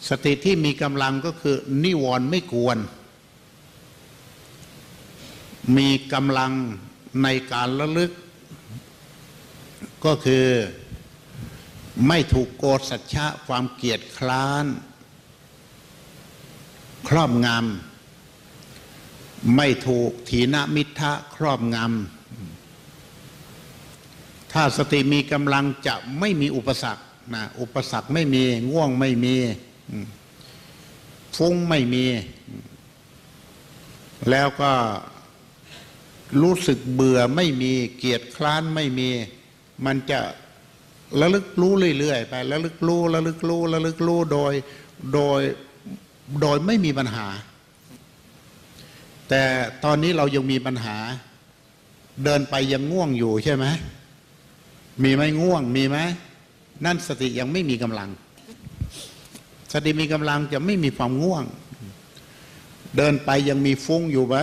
[0.09, 2.77] สติที่มีกำลังก็คือนิวรณ์ไม่กวน
[5.77, 6.53] มีกำลัง
[7.23, 8.11] ในการระลึก
[10.05, 10.47] ก็คือ
[12.07, 14.65] ไม่ถูกโกสัจฉะความเกียดคร้าน
[17.07, 29.35] ครอบงำไม่ถูกถีนมิทะครอบงำถ้าสติมีกำลังจะไม่มีอุปสรรคนะอุปสรรคไม่มีง่วงไม่มี
[31.37, 32.05] ฟุ้งไม่มี
[34.29, 34.71] แล้วก็
[36.41, 39.09] รู้สึกเบื่อไม่มีเกียดคร้านไม่มี
[39.85, 40.19] มันจะ
[41.21, 44.53] ระลึกรู้เรื่อยๆไประลึกรู้ระลึกรู้ระลึกรู้โดย
[45.13, 45.41] โดย
[46.41, 47.27] โดยไม่มีปัญหา
[49.29, 49.43] แต่
[49.83, 50.97] ตอนนี้เรายังมีปัญหา
[52.23, 53.65] เดินไปยังง่วงอยู่ใช่ไหม
[55.03, 55.97] มีไหมง่วงมีไหม
[56.85, 58.09] นั่นสติยังไม่มีกำลัง
[59.73, 61.43] สติมีกำลังจะไม่มีความง่วง
[62.97, 64.35] เดินไปยังมีฟุ้งอยู่ไหม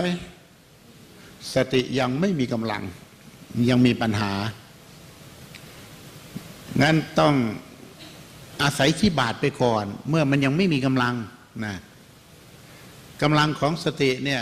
[1.53, 2.83] สติยังไม่มีกำลัง
[3.69, 4.33] ยังมีปัญหา
[6.81, 7.33] งั้นต้อง
[8.61, 11.15] อาศัยที่บาทไปก่อน เมื่อมันยังไม่มีกำลัง
[11.65, 11.75] นะ
[13.21, 14.41] กำลังของสติเนี่ย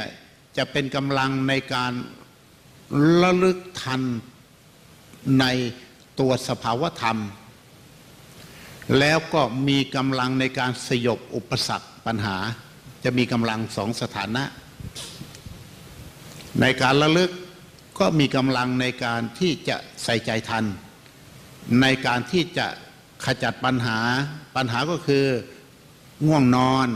[0.58, 1.92] จะเป็นกำลังในการ
[3.22, 4.02] ระลึกทัน
[5.40, 5.46] ใน
[6.20, 7.20] ตัวสภาวธรรม
[9.00, 12.38] แล้วก็มีกำลังในการสยบอุปสรรคปัญหา
[13.04, 14.44] จะมีกำลังสองสถานะ
[16.60, 17.32] ในการระลึก
[18.00, 20.66] ก็มีกำลังในการที่จะใส่ใจทัน
[21.82, 22.68] ในการที่จะ
[23.26, 24.00] ขจัดปัญหา
[24.56, 25.26] ปัญหาก็คือ
[26.26, 26.88] ง่วงนอน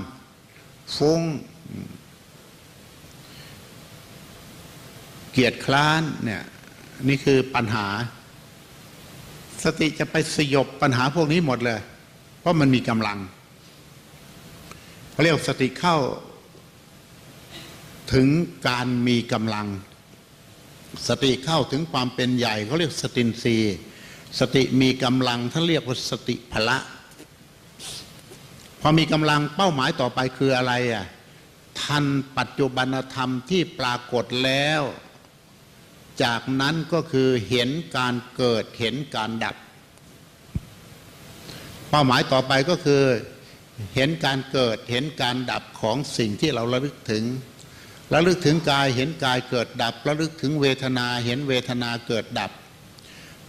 [0.95, 1.21] ฟุ้ง
[5.31, 6.43] เกียดคร้านเนี่ย
[7.07, 7.87] นี่คือปัญหา
[9.63, 11.79] สติจะไปสยบปัญหาพวกนี้หมดเลย
[12.39, 13.17] เพราะมันมีกำลัง
[15.11, 15.97] เขาเรียกสติเข้า
[18.13, 18.27] ถึง
[18.67, 19.67] การมีกำลัง
[21.07, 23.57] สติเข้าถึงความเป็นใหญ่เขาเรียกสตินรี
[24.39, 26.77] สติมีกำลังท่านเรียกว่าสติพละ
[28.81, 31.05] พอมีกำลังเป้าหมายต่อไปคืออะไรอะ
[31.81, 32.05] ทัน
[32.37, 34.81] ปัจจุบันธรรมที่ปรากฏแล้ว
[36.23, 39.55] จากนั้นก็คือเห็นการเกิดเห็นการดับ
[41.89, 43.03] เป้าหมายต่อไปก็คือ
[43.95, 47.23] เห็นการเกิดเห็นการดับของสิ่งที่เราระลึกถึง
[48.13, 52.51] ระลึกถึงกายเห็นกายเกิดดับระลึกถึงเวทนาเห็นเวทนาเกิดดับ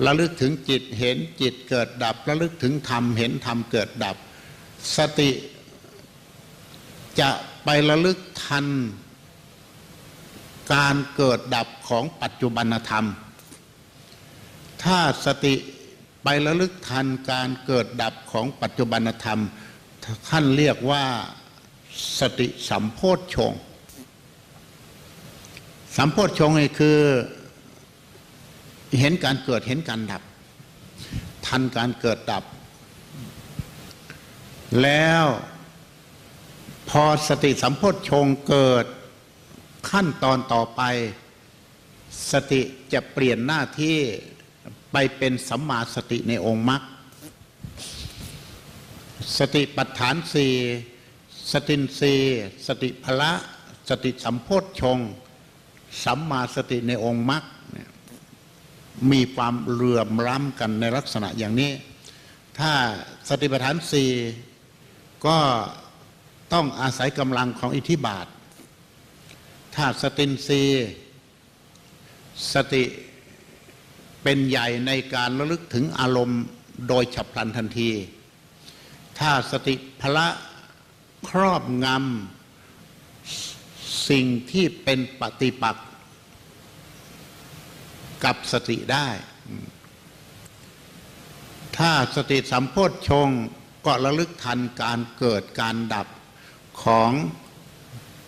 [0.04, 4.16] ระลึกถึงจิตเห็นจิตเกิดดับระลึกถึงธรรมเห็นธรรมเกิดดับ
[4.96, 5.30] สติ
[7.20, 7.30] จะ
[7.64, 8.66] ไประลึกทัน
[10.74, 13.06] การเกิดดับของปัจจุบันธรรม
[14.82, 15.54] ถ้าสติ
[16.22, 19.40] ไประลึกทันการเกิดดับของปัจจุบันธรรม
[20.28, 21.04] ท่านเรียกว่า
[22.18, 23.52] สติสัมโพธชง
[25.96, 27.00] สัมโพธชงนี่คือ
[29.00, 30.22] เห็นการเกิดเห็นการดับ
[31.46, 32.44] ทันการเกิดดับ
[34.82, 35.24] แล้ว
[36.90, 38.86] พอสติสัมโพธชงเกิด
[39.90, 40.82] ขั้นตอนต่อไป
[42.32, 43.98] สติจะเปลี่ยนหน้าที่
[44.92, 46.82] ไปเป็นสัมมาสติในองค์มรรค
[49.38, 50.52] สติปัฏฐานสี่
[51.52, 52.14] สตินสี
[52.66, 53.32] สติพละ
[53.88, 54.98] สติสัมโพธชง
[56.04, 57.44] สัมมาสติในองค์มรรค
[59.12, 61.72] มีความเรื่อมล้ำกันในลักษณะอย่างนี้
[62.58, 62.72] ถ้า
[63.28, 64.10] สติปัฏฐานสี่
[65.26, 65.38] ก็
[66.52, 68.26] ต้องอาศัยกำลังของอิทธิบาท
[69.74, 70.62] ถ้าสตินรี
[72.54, 72.84] สติ
[74.22, 76.42] เป็นใหญ่ในการระลึกถึงอารมณ์
[76.88, 77.90] โดยฉับพลันทันที
[79.18, 80.28] ถ้าสติพละ
[81.28, 85.85] ครอบงำสิ่งที่เป็นปฏิปักษ์
[88.24, 89.08] กับสติได้
[91.78, 93.28] ถ้าสติสัมโพธชง
[93.86, 96.08] ก็ระลึกทันการเกิดการดับ
[96.82, 97.12] ของ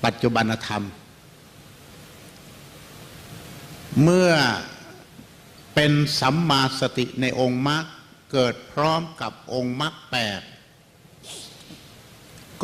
[0.04, 0.84] ปัจจุบันธรรม
[4.02, 4.32] เมื่อ
[5.74, 7.84] เป็นสัมมาสติในองค์มรรค
[8.32, 10.40] เกิดพร้อมกับองค์มรรคแปด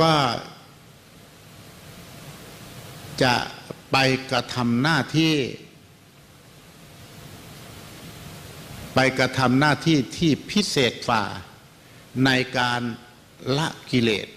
[0.00, 0.14] ก็
[3.22, 3.34] จะ
[3.92, 3.96] ไป
[4.30, 5.34] กระทำหน้าที่
[8.94, 11.24] ไปกระทำหน้าที่ที่พิเศษฝ่า
[12.24, 12.80] ในการ
[13.58, 14.28] ละกิเลส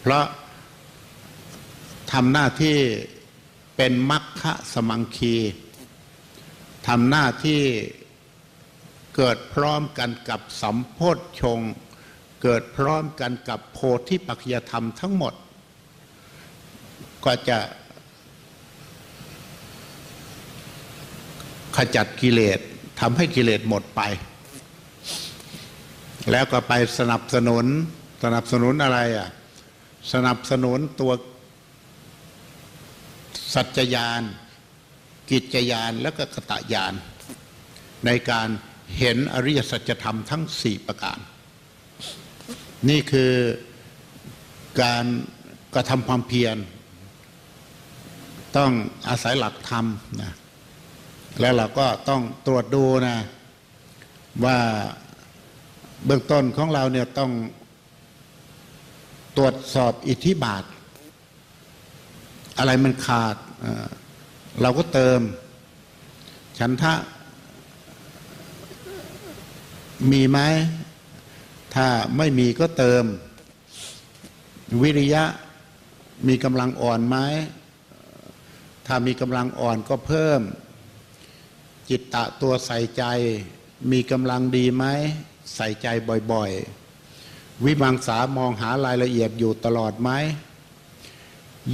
[0.00, 0.26] เพราะ
[2.12, 2.78] ทำหน้าที่
[3.76, 5.36] เป็นมัคคะสมังคี
[6.88, 7.62] ทำหน้าที่
[9.16, 11.60] เกิดพร้อมกันกับสัมโพธชง
[12.42, 13.78] เกิดพร้อมกันกับโพ
[14.08, 15.34] ธิปัจจยธรรมทั้งหมด
[17.24, 17.58] ก็จะ
[21.76, 22.60] ขจัดกิเลส
[23.00, 24.00] ทำให้กิเลสหมดไป
[26.30, 27.64] แล้วก็ไปสนับสนุน
[28.24, 29.28] สนับสนุนอะไรอะ
[30.12, 31.12] สนับสนุนตัว
[33.54, 34.22] สัจจยาน
[35.30, 36.94] กิจยานและก็กตยาน
[38.06, 38.48] ในการ
[38.98, 41.18] เห็นอริยสัจธรรมทั้งสี่ประการ
[42.88, 43.32] นี่คือ
[44.82, 45.04] การ
[45.74, 46.56] กระทำความเพียร
[48.56, 48.70] ต้อง
[49.08, 49.86] อาศัยหลักธรรม
[50.22, 50.32] นะ
[51.40, 53.16] แล้วเราก็ต้องตรวจดูนะ
[54.44, 54.58] ว่า
[56.04, 57.32] เบื้องต้นของเราเนี่ยต้อง
[59.36, 60.64] ตรวจสอบอิทธิบาท
[62.58, 63.36] อะไรมันขาด
[64.62, 65.20] เราก็เติม
[66.58, 66.94] ฉันทะ
[70.12, 70.38] มีไหม
[71.74, 73.04] ถ้าไม่มีก็เติม
[74.82, 75.24] วิริยะ
[76.28, 77.16] มีกำลังอ่อนไหม
[78.86, 80.40] ถ้ามีกำลังอ่อนก็เพิ่ม
[81.88, 83.02] จิตตะตัวใส่ใจ
[83.90, 84.84] มีกำลังดีไหม
[85.54, 85.86] ใส่ใจ
[86.32, 90.10] บ่อยๆ วิมังสามองหารายละเอียดอยู่ตลอดไหม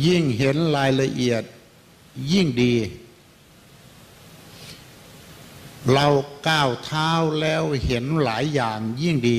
[0.06, 1.42] ยิ่งเห็นรายละเอียด
[2.32, 2.74] ยิ่งดี
[5.92, 6.06] เรา
[6.48, 9.38] ก้าวเท้าแล้วเห็นหลายอย่างยิ่งดี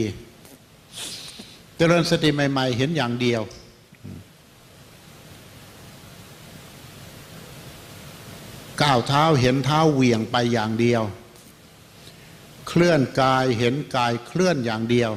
[1.92, 3.42] ริญสติใหม่ ๆ เห็นอย่างเดียว
[8.82, 11.04] ก้าวเท้าเห็นเท้าเหวี่ยงไปอย่างเดียว
[12.68, 15.12] เคลื่อนกายเห็นกายเคลื่อนอย่างเดียว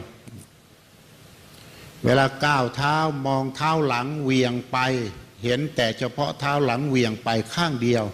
[2.05, 4.79] เวลาก้าวเท้ามองเท้าหลังเหวี่ยงไป
[5.45, 8.05] เห็นแต่เฉพาะเท้าหลังเหวี่ยงไปข้างเดียว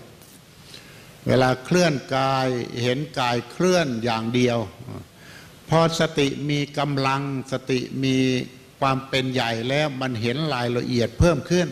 [1.27, 2.47] เวลาเคลื่อนกาย
[2.83, 4.59] เห็นกายเคลื่อนอย่างเดียว
[5.69, 8.17] พอสติมีกำลังสติมี
[8.81, 11.69] ความเป็นใหญ่แล้วมันเห็นรายละเอียดเพิ่มขึ้น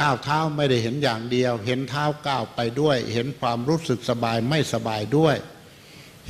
[0.00, 5.36] ก้าวเท้าไม่ได้เห็นอย่างเดียว เห็นเท้าก้าวไปด้วย เห็นความรู้สึกสบายไม่สบายด้วย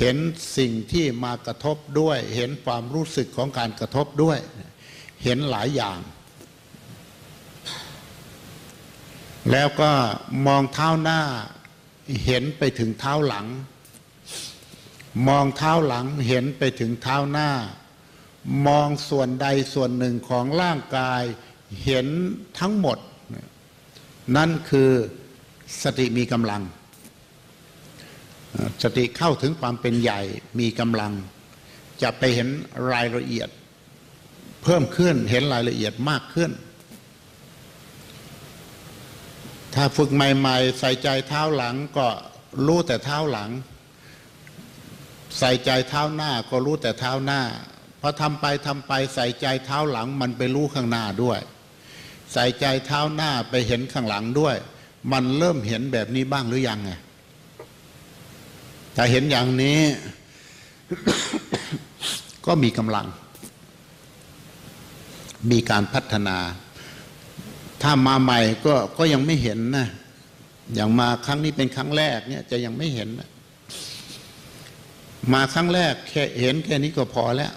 [0.00, 0.16] เห็น
[0.56, 4.38] สิ่งที่มากระทบด้วย เห็นความรู้สึกของการกระทบด้วย
[5.24, 5.98] เห็นหลายอย่าง
[9.50, 9.92] แล้วก็
[10.46, 11.20] มองเท้าหน้า
[12.24, 13.46] เห็นไปถึงเท้าหลัง
[15.28, 17.50] มองเท้าหลังเห็นไปถึงเท้าหน้า
[18.66, 21.22] มองส่วนใดส่วนหนึ่งของร่างกาย
[21.84, 22.06] เห็น
[22.58, 22.98] ทั้งหมด
[24.36, 24.90] นั่นคือ
[25.82, 26.62] สติมีกำลัง
[28.82, 30.20] สติเข้าถึงความเป็นใหญ่
[30.60, 31.12] มีกำลัง
[32.02, 32.48] จะไปเห็น
[32.92, 33.48] รายละเอียด
[34.62, 36.50] เพิ่มขึ้นเห็นรายละเอียดมากขึ้น
[39.74, 42.08] ถ้าฝึกใหม่ๆ ใส่ใจเท้าหลังก็
[42.66, 43.50] รู้แต่เท้าหลัง
[45.38, 47.40] ใส่ใจเท้าหน้าก็รู้แต่เท้าหน้า
[48.00, 51.40] พอทำไปทำไปใส่ใจเท้าหลังมันไปรู้ข้างหน้าด้วย
[52.34, 54.56] ใส่ใจเท้าหน้าไปเห็นข้างหลังด้วย
[55.12, 56.90] มันเริ่มเห็นแบบนี้บ้างหรือยังไง
[58.96, 59.80] ถ้าเห็นอย่างนี้
[62.46, 63.06] ก็มีกำลัง
[65.50, 66.38] มีการพัฒนา
[67.82, 69.88] ถ้ามาใหม่ก็ก็ยังไม่เห็นนะ
[70.74, 73.28] อย่างมาครั้งนี้เป็นครั้งแรกเนี่ย จะยังไม่เห็นนะ
[75.32, 77.52] มาครั้งแรกแค่เห็นแค่นี้ก็พอแล้ว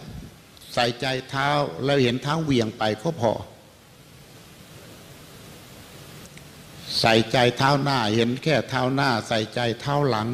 [0.73, 1.49] ใส่ใจเท้า
[1.83, 3.31] แล้วเห็นเท้าเวียงไปก็พอ
[7.01, 10.27] ใส่ใจเท้าหน้า เห็นแค่เท้าหน้า ใส่ใจเท้าหลัง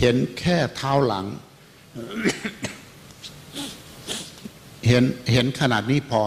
[0.00, 1.26] เห็นแค่เท้าหลัง
[4.88, 6.22] เห็นเห็นขนาดนี้พอ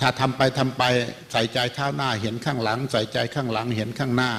[0.00, 0.82] ถ้าทำไปทำไป
[1.32, 4.32] ใส่ใจเท้าหน้า เห็นข้างหลัง ใส่ใจข้างหลัง เห็นข้างหน้า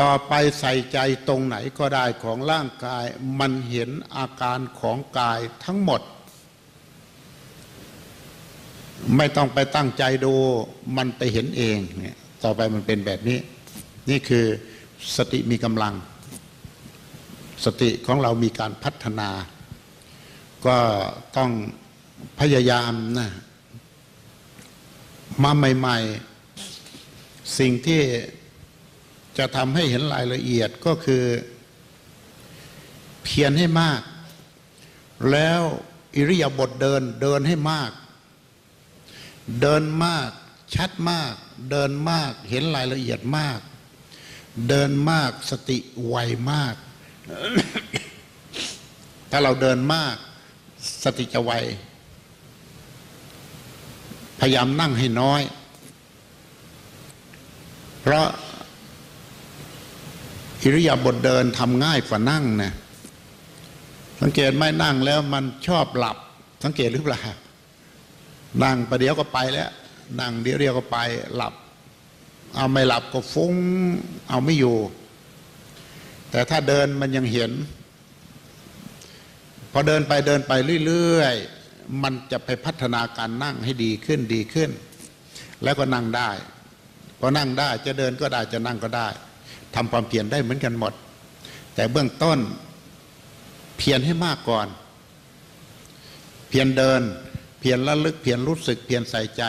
[0.00, 0.98] ต่อไปใส่ใจ
[1.28, 3.04] ตรงไหนก็ได้ของร่างกาย
[3.38, 6.00] มันเห็นอาการของกายทั้งหมด
[9.16, 10.34] ไม่ต้องไปตั้งใจดู
[10.96, 13.38] มันไปเห็นเองเนี่ย ต่อไปมันเป็นแบบนี้
[14.10, 14.46] นี่คือ
[15.16, 15.94] สติมีกำลัง
[17.64, 19.30] สติของเรามีการพัฒนา
[20.66, 20.76] ก็
[21.36, 21.50] ต้อง
[22.40, 23.28] พยายามนะ
[25.42, 25.98] มาใหม่
[26.78, 28.02] ๆ สิ่งที่
[29.38, 31.24] จะทำให้เห็นรายละเอียดก็คือ
[33.24, 34.00] เพียรให้มาก
[35.30, 35.60] แล้ว
[36.16, 37.90] อิริยาบถเดินเดินให้มาก
[39.60, 40.28] เดินมาก
[40.74, 41.34] ชัดมาก
[41.70, 43.58] เดินมากเห็นรายละเอียดมาก
[44.68, 46.16] เดินมากสติไว
[46.50, 46.74] มาก
[49.30, 50.14] ถ้าเราเดินมาก
[51.04, 51.52] สติจะไว
[54.40, 55.42] พยายามนั่งให้น้อย
[58.00, 58.26] เพราะ
[60.62, 62.72] อิริยาบถเดินทำง่ายกว่านั่งนะ
[64.20, 66.16] สังเกตไหมนั่งแล้วมันชอบหลับ
[66.64, 67.22] สังเกตหรือเปล่า
[68.62, 69.70] นั่งประเดี๋ยวก็ไปแล้ว
[70.18, 70.98] นั่งเดี๋ยวเดียวก็ไป
[71.34, 71.54] หลับ
[72.54, 73.54] เอาไม่หลับก็ฟุ้ง
[74.28, 74.76] เอาไม่อยู่
[76.30, 77.50] แต่ถ้าเดินมันยังเห็น
[79.72, 80.52] พอเดินไปเดินไป
[80.86, 84.70] เรื่อยๆ มันจะไปพัฒนาการนั่งให้ดีขึ้นดีขึ้น
[85.62, 86.30] แล้วก็นั่งได้
[87.18, 89.08] พอนั่งได้จะเดินก็ได้จะนั่งก็ได้
[89.74, 90.92] ทำความเพียรได้เหมือนกันหมด
[91.74, 92.38] แต่เบื้องต้น
[93.78, 94.68] เพียรให้มากก่อน
[96.48, 97.00] เพียรเดิน
[97.60, 99.42] เพียรละลึก เพียรรู้สึก เพียรใส่ใจ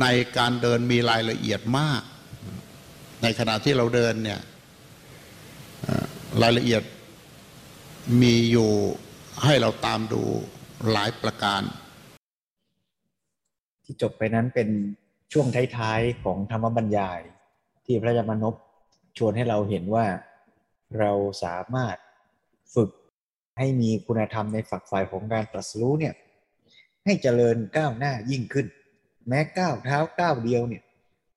[0.00, 2.02] ในการเดินมีรายละเอียดมาก
[3.22, 4.40] ในขณะที่เราเดินเนี่ย
[6.42, 6.82] รายละเอียด
[8.22, 8.70] มีอยู่
[9.44, 10.22] ให้เราตามดู
[10.90, 11.62] หลายประการ
[13.84, 14.68] ที่จบไปนั้นเป็น
[15.32, 15.46] ช่วง
[15.78, 17.20] ท้ายๆของธรรมบรรยาย
[17.84, 18.54] ที่พระยามนพ
[19.18, 20.06] ชวนให้เราเห็นว่า
[20.98, 21.12] เรา
[21.44, 21.96] สามารถ
[22.74, 22.90] ฝึก
[23.58, 26.14] ให้มีคุณธรรมในฝักฝ่ายของการตรัสรู้เนี่ย
[27.04, 28.66] ให้เจริญก้าวหน้ายิ่งขึ้น
[29.28, 30.82] แม้ก้าวเท้าก้าวเดียวเนี่ย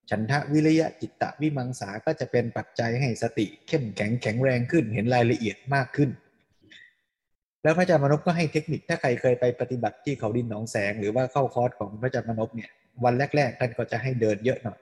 [0.10, 6.10] ฉันทะวิริยะจิตตะวิมังสาก็จะเป็นปัจจัยให้สติเข้มแข็งแข็งแรงขึ้นเห็นรายละเอียดมากขึ้น
[7.64, 12.70] แล้วพระอาจารย์มนพก็ให้เทคนิคถ้าใครเคยไปปฏิบัติที่เขาดินหนองแสง หรือว่าเข้าคอร์สของพระอาจารย์มนพเนี่ย
[13.04, 14.80] วันแรก ๆ ท่านก็จะให้เดินเยอะหน่อย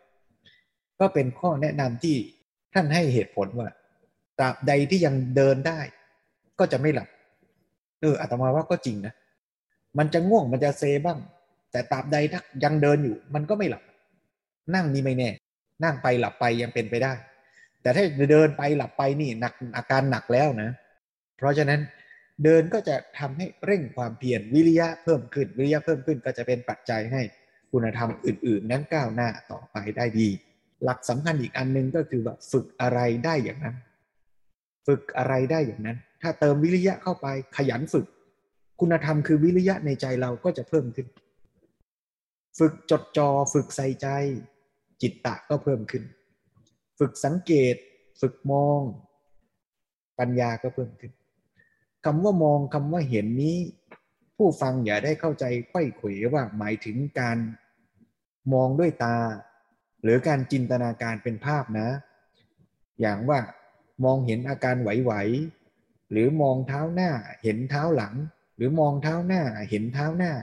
[0.99, 2.16] ก็เป็นข้อแนะนำที่
[2.74, 3.68] ท่านให้เหตุผลว่า
[4.39, 5.80] ตราบใดที่ยังเดินได้
[6.60, 7.10] ก็จะไม่หลับ
[8.02, 9.14] เอออาตมาว่าก็จริงนะ
[9.97, 11.20] มันจะง่วงมันจะเซบ้าง
[11.72, 13.84] แต่ตราบใดถ้ายังเดินอยู่ มันก็ไม่หลับ
[14.76, 15.30] นั่งนี่ไม่แน่
[15.84, 17.13] นั่งไปหลับไปยังเป็นไปได้
[17.82, 20.72] แต่ถ้าเดินไปหลับไปนี่หนักอาการหนักแล้วนะ
[21.38, 21.80] เพราะฉะนั้น
[22.43, 27.22] เดินก็จะทำให้เร่งความเพียรวิริยะเพิ่มขึ้น วิริยะเพิ่มขึ้นก็จะเป็นปัจจัยให้
[27.72, 30.30] คุณธรรมอื่น ๆ นั้นก้าวหน้าต่อไปได้ดี
[30.84, 33.76] หลักสำคัญอีกอันหนึงก็คือว่าฝึกอะไรได้อย่างนั้น
[34.88, 38.05] ฝึกอะไรได้อย่างนั้น ถ้าเติมวิริยะเข้าไปขยันฝึก
[38.80, 41.07] คุณธรรมคือวิริยะในใจเราก็จะเพิ่มขึ้น
[42.60, 44.08] ฝึกจดจอ่อฝึกใส่ใจ
[45.02, 46.04] จิตตะก็เพิ่มขึ้น
[46.99, 47.76] ฝึกสังเกต
[48.22, 48.82] ฝึกมอง
[50.20, 51.12] ปัญญาก็เพิ่มขึ้น
[52.06, 53.58] คำว่ามองคำว่าเห็นนี้
[54.38, 57.38] ผู้ฟังอย่าได้เข้าใจไข้ขวว่าหมายถึงการ
[58.54, 59.18] มองด้วยตา
[60.04, 61.89] หรือการจินตนาการเป็นภาพนะ
[63.02, 63.39] อย่างว่า
[64.04, 67.12] มองเห็นอาการไหวๆหรือมองเท้าหน้า
[67.43, 68.16] เห็นเท้าหลัง
[68.56, 70.34] หรือมองเท้าหน้าเห็นเท้าหน้า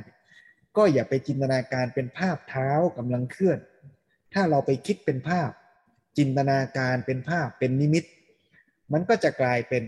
[0.77, 3.59] ก็อย่าไปจินตนาการเป็นภาพเท้ากำลังเคลื่อน
[4.35, 5.51] ถ้าเราไปคิดเป็นภาพ
[6.19, 8.05] จินตนาการเป็นภาพเป็นนิมิต
[8.93, 9.85] มันก็จะกลายเป็น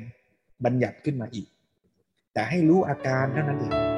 [0.65, 1.47] บัญญัติขึ้นมาอีก
[2.33, 3.90] แต่ให้รู้อาการเท่านั้นเอง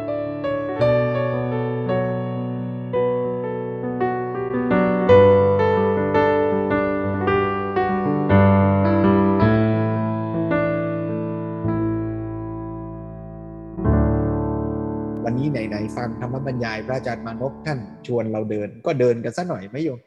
[15.97, 20.01] ฟังธรรมบรรยาย พระอาจารย์มานพท่านชวนเราเดิน ก็เดินกันสัหน่อยไหมโยม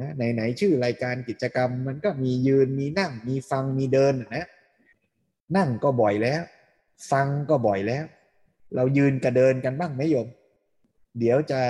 [0.00, 4.46] นะไหนๆชื่อรายการกิจกรรมมันก็มียืนมีนั่งมีฟังมีเดินนะ
[5.56, 6.42] นั่งก็บ่อยแล้ว
[7.10, 8.04] ฟังก็บ่อยแล้ว
[8.74, 10.28] เรายืนกับเดินกันบ้างไหมโยม
[11.18, 11.62] เดี๋ยวจะ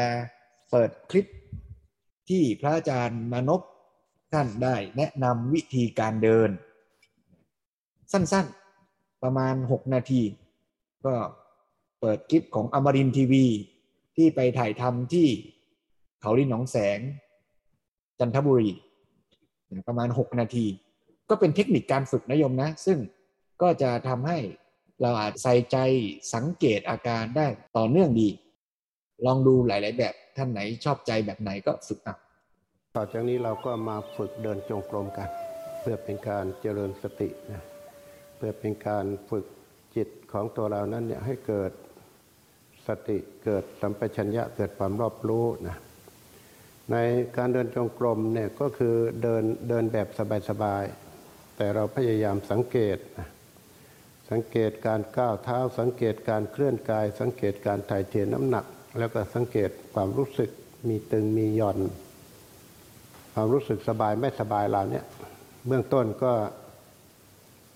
[0.70, 1.26] เปิดคลิป
[2.28, 3.62] ที่พระอาจารย์มานพ
[4.32, 6.50] ท่านได้แนะนำวิธีการเดิน
[8.12, 10.22] สั้นๆ ประมาณ 6 นาที
[11.04, 11.14] ก็
[12.00, 13.46] เปิดคลิปของอมรินทีวี
[14.16, 15.28] ที่ไปถ่ายทำที่
[16.20, 16.98] เขาดินหนองแสง
[18.18, 18.70] จันทบุรี
[19.88, 20.66] ประมาณ 6 นาที
[21.30, 22.98] ก็เป็นเทคนิคการฝึกนโยมนะ ซึ่ง
[23.62, 24.38] ก็จะทำให้
[25.02, 25.76] เราอาจใส่ใจ
[26.34, 27.46] สังเกตอาการได้
[27.76, 28.28] ต่อเนื่องดี
[29.26, 32.16] ลองดูหลาย ๆ แบบท่านไหนชอบใจแบบไหนก็ฝึกเอา
[32.96, 35.28] ต่อจากนี้เราก็มาฝึกเดินจงกรมกัน
[35.80, 37.62] เพื่อเป็นการเจริญสตินะ
[38.36, 39.44] เพื่อเป็นการฝึก
[39.96, 41.72] จิตของตัวเรานั้นเนี่ยให้เกิด
[42.86, 45.76] สติเกิดสัมปชัญญะเกิดความรอบรู้นะ
[46.92, 46.96] ใน
[47.36, 50.08] การเดินจงกรมเนี่ยก็คือเดินเดินแบบ
[50.50, 53.28] สบายๆแต่เราพยายามสังเกตนะ
[54.30, 58.64] สังเกตการก้าวเท้า สังเกตการเคลื่อนกาย สังเกตการถ่ายเทน้ำหนัก
[58.98, 60.50] แล้วก็สังเกตความรู้สึก
[60.88, 61.78] มีตึงมีหย่อน
[63.34, 65.04] ความรู้สึกสบายไม่สบายเราเนี่ย
[65.66, 66.32] เบื้องต้นก็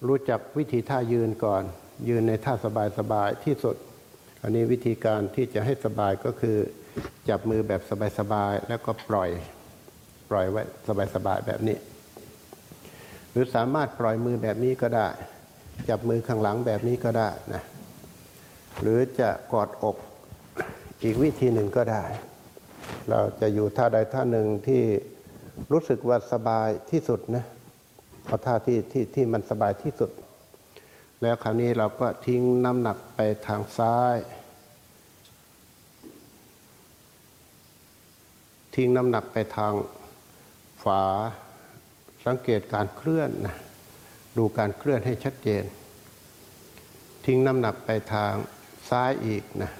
[0.06, 1.62] รู้จักวิธีท่ายืนก่อน
[2.08, 3.76] ยืนในท่าสบายสบายที่สุด
[4.46, 6.56] อันนี้วิธีการที่จะให้สบายก็คือ
[7.28, 7.80] จับมือแบบ
[8.18, 9.30] สบายๆแล้วก็ปล่อย
[10.30, 10.62] ปล่อยไว้
[11.14, 11.76] สบายๆแบบนี้
[13.30, 15.08] หรือสามารถปล่อยมือแบบนี้ก็ได้
[15.88, 17.62] จับมือข้างหลังแบบนี้ก็ได้นะ
[18.80, 19.96] หรือจะกอดอก
[21.02, 22.04] อีกวิธีหนึ่งก็ได้
[23.10, 24.82] เราจะอยู่ท่าใดท่าหนึ่งที่
[25.72, 27.44] รู้สึกว่าสบายที่สุดนะ
[28.26, 30.10] เอาท่าที่ที่ที่มันสบายที่สุด
[31.24, 34.16] แล้วคราวนี้เราก็ทิ้งน้ำหนักไปทางซ้าย
[38.74, 39.72] ทิ้งน้ำหนักไปทาง
[40.82, 41.04] ฝา
[42.26, 43.56] สังเกตการเคลื่อนนะ
[44.36, 45.64] ดูการเคลื่อนให้ชัดเจน
[47.26, 48.32] ทิ้งน้ำหนักไปทาง
[48.90, 49.70] ซ้ายอีกนะ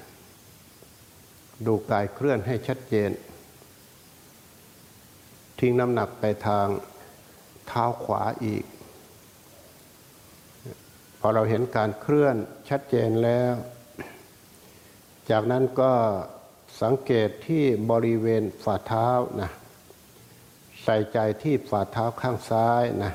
[1.67, 3.11] ดูกายเคลื่อนให้ชัดเจน
[5.61, 6.67] ทิ้งน้ำหนักไปทาง
[7.67, 8.65] เท้าขวาอีก
[11.25, 12.37] อเราเห็นการเคลื่อน
[12.69, 13.55] ชัดเจนแล้ว
[15.31, 15.93] จากนั้นก็
[16.83, 19.09] สังเกตที่บริเวณฝ่าเท้า
[19.41, 19.51] นะ
[20.85, 23.13] ใส่ใจที่ฝ่าเท้าข้างซ้ายนะ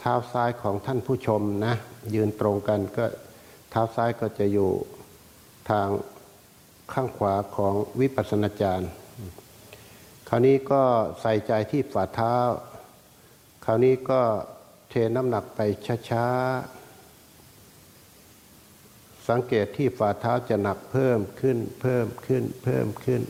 [0.00, 1.74] เท้าซ้ายของท่านผู้ชมนะ
[2.14, 3.04] ยืนตรงกันก็
[3.70, 4.70] เท้าซ้ายก็จะอยู่
[5.70, 5.88] ทาง
[6.92, 8.90] ข้างขวาของวิปัสสนาจารย์
[10.28, 10.82] คราวนี้ก็
[11.20, 12.36] ใส่ใจที่ฝ่าเท้า
[13.64, 14.20] คราวนี้ก็
[14.90, 15.60] เทน้ำหนักไป
[16.10, 16.83] ช้าๆ
[19.28, 23.20] สังเกตที่ฝ่าเท้าจะหนักเพิ่มขึ้นเพิ่มขึ้นเพิ่มขึ้น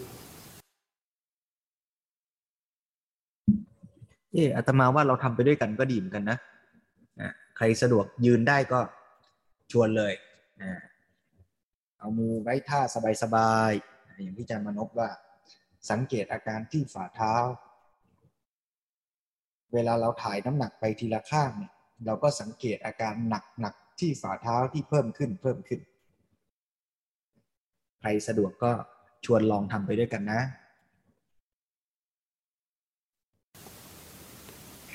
[4.33, 6.39] เอออาตมาว่าเราทำไปด้วยกันก็ดีเหมือนกันนะ
[7.21, 8.81] อะใครสะดวกยืนได้ก็
[9.73, 10.13] ชวนเลย
[10.63, 10.73] อะ
[11.99, 12.81] เอามือไว้ท่า
[13.23, 15.09] สบายๆอย่างที่อาจารย์มนพว่า
[15.91, 17.35] สังเกตอาการที่ฝ่าเท้า
[19.75, 21.73] เวลาเราถ่ายน้ำหนักไปทีละข้างเนี่ย
[22.07, 25.81] เราก็สังเกตอาการหนักหนัก ที่ฝ่าเท้าที่เพิ่มขึ้นเพิ่มขึ้น
[28.01, 28.73] ใครสะดวกก็
[29.25, 30.41] ชวนลองทำไปด้วยกันนะ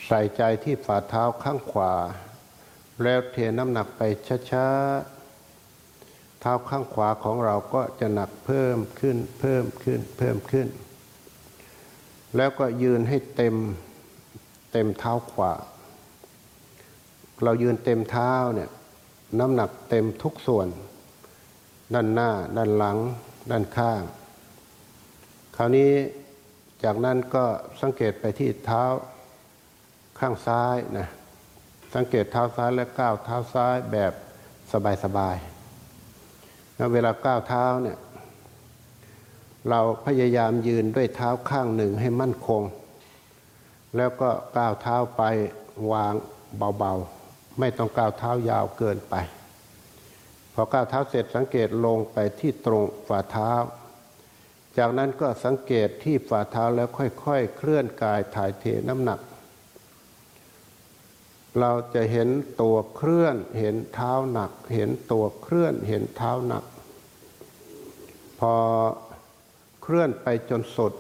[0.08, 1.94] ใส่ใจที่ฝ่าเท้าข้างขวา
[3.04, 4.02] แล้วเทน้ำหนักไป
[4.52, 10.68] ช้าๆเท้าข้างขวาของเราก็จะหนักเพิ่มขึ้นเพิ่มขึ้นเพิ่มขึ้น
[12.38, 13.56] แล้วก็ยืนให้เต็ม
[14.72, 15.54] เต็มเท้าขวา
[17.44, 18.70] เรายืนเต็มเท้าเนี่ย
[19.38, 20.68] น้ำหนักเต็มทุกส่วน
[21.94, 22.98] ด้านหน้า ด้านหลัง
[23.52, 24.02] ด้านข้าง
[25.56, 25.92] คราวนี้
[26.84, 27.46] จากนั้นก็
[27.82, 28.84] สังเกตไปที่เท้า
[30.20, 31.08] ข้างซ้ายนะ
[31.96, 34.14] สังเกตเท้าซ้ายและก้าวเท้าซ้ายแบบ
[35.04, 37.98] สบายๆแล้วเวลาก้าวเท้าเนี่ย
[39.70, 42.62] เราพยายามยืนด้วยเท้าข้างหนึ่งให้มั่นคง
[43.96, 45.24] แล้วก็ก้าวเท้าไป
[45.92, 46.14] วาง
[46.80, 47.19] เบาๆ
[47.60, 49.16] ไม่ต้องก้าวเท้ายาวเกินไป
[50.54, 53.54] พอก้าวเท้าเสร็จสังเกตลงไปที่ตรงฝ่าเท้า
[54.78, 59.20] จากนั้นก็สังเกตที่ฝ่าเท้าแล้วค่อยๆ เคลื่อนกายถ่ายเทน้ำหนัก
[61.60, 62.30] เราจะเห็น
[62.62, 66.64] ตัวเคลื่อนเห็นเท้าหนัก เห็นตัวเคลื่อนเห็นเท้าหนัก
[68.40, 68.54] พอ
[69.84, 70.94] เคลื่อนไปจนสุด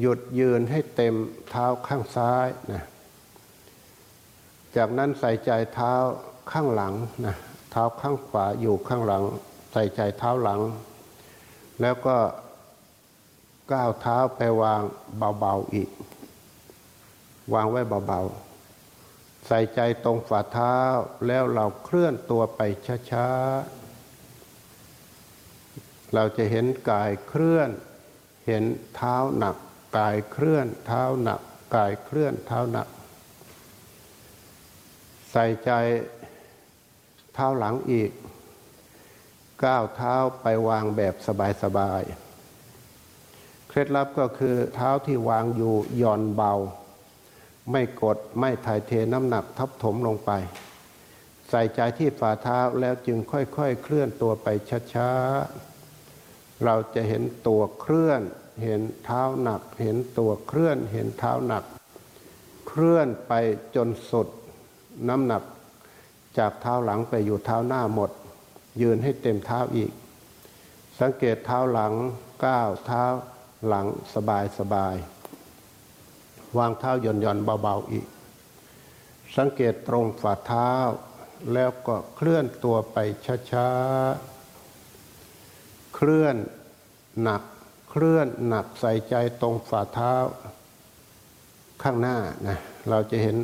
[0.00, 1.14] หยุดยืนให้เต็ม
[1.50, 2.84] เท้าข้างซ้ายนะ
[4.76, 5.94] จากนั้นใส่ใจเท้า
[6.50, 6.94] ข้างหลัง
[7.24, 7.36] นะ
[7.70, 9.24] เท้าข้างขวาอยู่ข้างหลัง
[9.72, 10.60] ใส่ใจเท้าหลัง
[11.80, 12.16] แล้วก็
[13.72, 14.82] ก้าวเท้าไปวาง
[15.40, 15.90] เบาๆอีก
[17.54, 20.76] วางไว้เบาๆ ใส่ใจตรงฝ่าเท้า
[21.26, 22.60] แล้วเราเคลื่อนตัวไป
[23.10, 27.70] ช้าๆ เราจะเห็นกายเคลื่อน
[28.46, 28.64] เห็น
[28.96, 29.56] เท้าหนัก
[29.98, 31.40] กายเคลื่อนเท้าหนัก
[31.76, 32.88] กายเคลื่อนเท้าหนัก
[35.38, 35.72] ส่ใจ
[37.34, 38.10] เท้าหลังอีก
[39.64, 41.14] ก้าวเท้าไปวางแบบ
[41.62, 46.52] สบายๆ เคล็ดลับก็คือเท้าที่วางอยู่หย่อนเบา
[47.70, 50.30] ไม่กดไม่ถ่ายเทน้ำหนักทับถมลงไป
[51.50, 54.48] ใส่ใจที่ฝ่าเท้าแล้วจึงค่อยๆเคลื่อนตัวไป
[54.94, 58.22] ช้าๆ เราจะเห็นตัวเคลื่อน
[58.64, 61.64] เห็นเท้าหนัก เห็นตัวเคลื่อน เห็นเท้าหนัก
[62.68, 63.32] เคลื่อนไป
[63.76, 64.28] จนสุด
[65.08, 65.42] น้ำหนัก
[66.38, 68.10] จากเท้าหลังไปอยู่เท้าหน้าหมด
[68.80, 69.90] ยืนให้เต็มเท้าอีก
[71.00, 71.92] สังเกตเท้าหลัง
[72.44, 73.04] ก้าวเท้า
[73.66, 74.96] หลังสบายสบาย
[76.58, 78.06] วางเท้าหย่อนหย่อนเบาๆอีก
[79.36, 80.70] สังเกตตรงฝ่าเท้า
[81.52, 82.96] แล้วก็เคลื่อนตัวไป
[83.50, 86.36] ช้าๆ เคลื่อน
[87.22, 87.42] หนัก
[87.90, 90.14] เคลื่อนหนักใส่ใจตรงฝ่าเท้า
[91.82, 92.16] ข้างหน้า
[92.48, 92.58] นะ
[92.90, 93.36] เราจะเห็น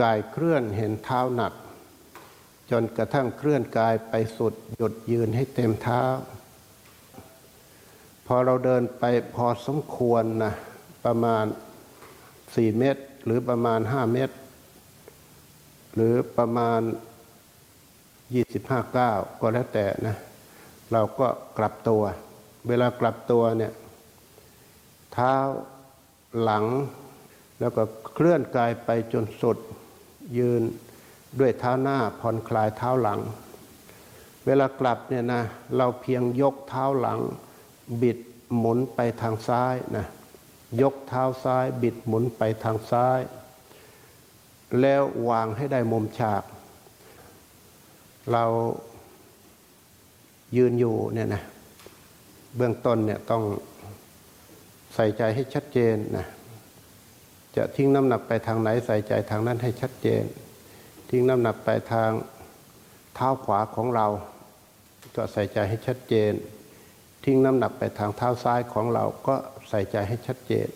[0.00, 1.52] กายเคลื่อนเห็นเท้าหนัก
[2.70, 6.02] จนกระทั่งเคลื่อนกายไปสุดหยุดยืนให้เต็มเท้า
[8.26, 10.52] พอเราเดินไปพอสมควรนะ
[11.04, 11.44] ประมาณ
[12.54, 14.34] สี่เมตร หรือประมาณห้าเมตร
[15.94, 16.80] หรือประมาณ
[18.34, 20.16] ยี่สิบห้าก้าก็แล้วแต่นะ
[20.92, 21.28] เราก็
[21.58, 22.02] กลับตัว
[22.68, 23.72] เวลากลับตัวเนี่ย
[25.12, 25.36] เท้า
[26.42, 26.64] หลัง
[27.60, 27.82] แล้วก็
[28.14, 29.58] เคลื่อนกายไปจนสุด
[30.38, 30.62] ยืน
[31.40, 33.20] ด้วยเท้าหน้าผ่อนคลายเท้าหลัง
[34.46, 35.42] เวลากลับเนี่ยนะ
[35.76, 37.20] เราเพียงยกเท้าหลัง
[38.02, 38.18] บิด
[38.58, 40.06] หมุนไปทางซ้ายนะ
[40.82, 43.20] ยกเท้าซ้ายบิดหมุนไปทางซ้าย
[44.80, 46.42] แล้ววางให้ได้มุมฉาก
[48.32, 48.44] เรา
[50.56, 51.42] ยืนอยู่เนี่ยนะ
[52.56, 53.42] เบื้องต้นเนี่ยต้อง
[54.94, 56.26] ใส่ใจให้ชัดเจนนะ
[57.56, 60.24] จะทิ้งน้ำหนักไปทางไหนใส่ใจทางนั้นให้ชัดเจน
[61.10, 62.10] ทิ้งน้ำหนักไปทาง
[63.14, 64.06] เท้าขวาของเรา
[65.16, 66.32] ก็ใส่ใจให้ชัดเจน
[67.24, 69.36] ทิ้งน้ำหนักไปทางเท้าซ้ายของเราก็
[69.70, 70.68] ใส่ใจให้ชัดเจน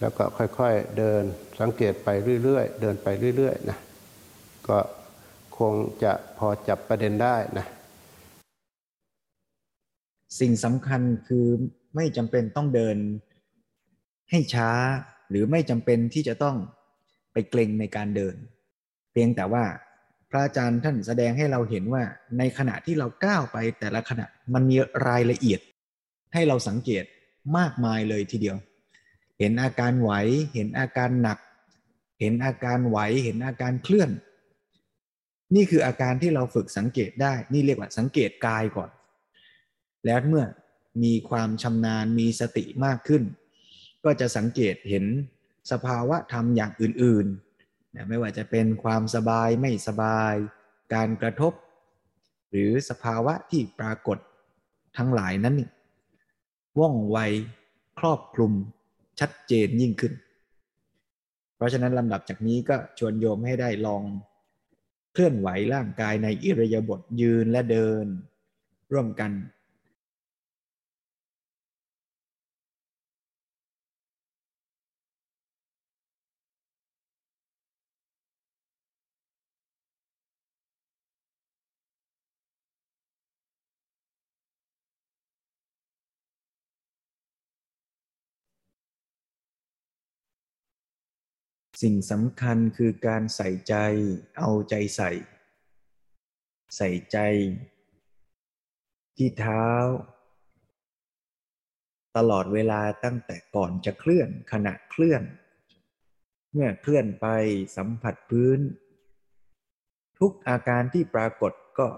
[0.00, 1.22] แล้วก็ค่อยๆเดิน
[1.60, 2.08] สังเกตไป
[2.42, 3.78] เรื่อยๆเดินไปเรื่อยๆนะ
[4.68, 4.78] ก็
[5.58, 7.66] คงจะพอจับประเด็นได้นะ
[10.40, 11.46] สิ่งสำคัญคือ
[11.96, 12.96] ไม่จำเป็นต้องเดิน
[14.30, 14.70] ให้ช้า
[15.32, 16.56] หรือไม่จำเป็นที่จะต้อง
[17.32, 18.36] ไปเกรงในการเดิน
[19.12, 19.64] เพียงแต่ว่า
[20.30, 22.02] พระอาจารย์ท่านแสดงให้เราเห็นว่า
[22.38, 24.76] ในขณะที่เราก้าวไปแต่ละขณะมันมี
[25.08, 25.60] รายละเอียด
[26.32, 27.04] ให้เราสังเกต
[27.56, 28.56] มากมายเลยทีเดียว
[29.38, 30.12] เห็นอาการไหว
[30.54, 31.38] เห็นอาการหนัก
[32.20, 34.10] เห็นอาการไหว เห็นอาการเคลื่อน
[35.54, 38.90] นี่คืออาการที่เราฝึกสังเกตได้ นี่เรียกว่าสังเกตกายก่อน
[40.06, 40.44] แล้วเมื่อ
[41.04, 43.22] มีความชำนาญมีสติมากขึ้น
[44.04, 45.04] ก็จะสังเกตเห็น
[45.70, 50.34] สภาวะธรรมอย่างอื่นๆไม่ว่าจะเป็นความสบายไม่สบาย
[50.94, 51.52] การกระทบ
[52.50, 54.18] หรือสภาวะที่ปรากฏ
[54.96, 55.54] ทั้งหลายนั้น
[56.78, 57.18] ว่องไว
[57.98, 58.52] ครอบคลุม
[59.20, 60.12] ชัดเจนยิ่งขึ้น
[61.56, 64.02] เพราะฉะนั้นลำดับจากนี้ก็ชวนโยมให้ได้ลอง
[65.12, 68.06] เคลื่อนไหวร่างกายในอิริยาบถยืนและเดิน
[68.92, 69.30] ร่วมกัน
[91.82, 93.74] สิ่งสำคัญคือการใส่ใจ
[94.38, 95.10] เอาใจใส่
[96.76, 97.18] ใส่ใจ
[99.16, 99.68] ที่เท้า
[102.16, 105.22] ตลอดเวลาตั้งแต่ก่อนจะเคลื่อนขณะเคลื่อน
[106.52, 107.26] เมื่อเคลื่อนไป
[107.76, 108.60] สัมผัสพื้น
[110.18, 111.88] ทุกอาการที่ปรากฏก็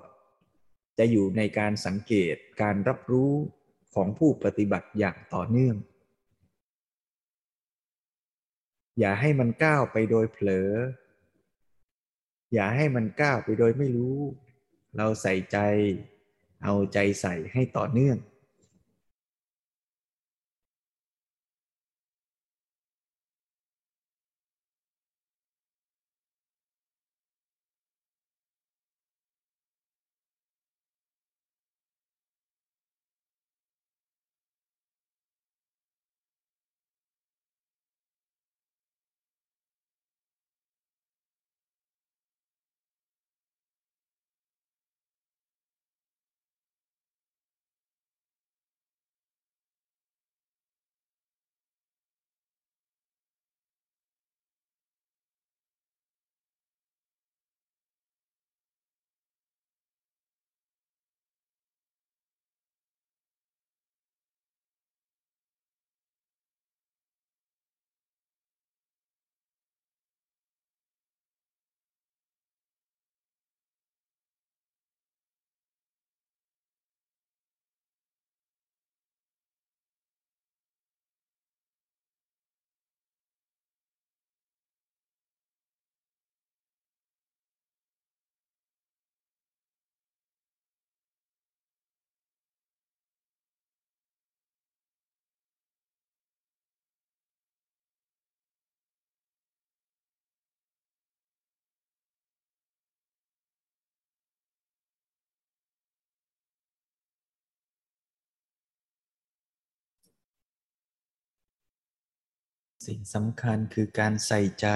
[0.98, 3.32] จะอยู่ในการสังเกตการรับรู้
[3.94, 5.76] ของผู้ปฏิบัติอย่างต่อเนื่อง
[8.98, 10.70] อย่าให้มันก้าวไปโดยเผลอ
[12.54, 14.18] อย่าให้มันก้าวไปโดยไม่รู้
[14.96, 15.58] เราใส่ใจ
[16.64, 18.16] เอาใจใส่ให้ต่อเนื่อง
[112.86, 114.66] สิ่งสำคัญคือการใส่ใจ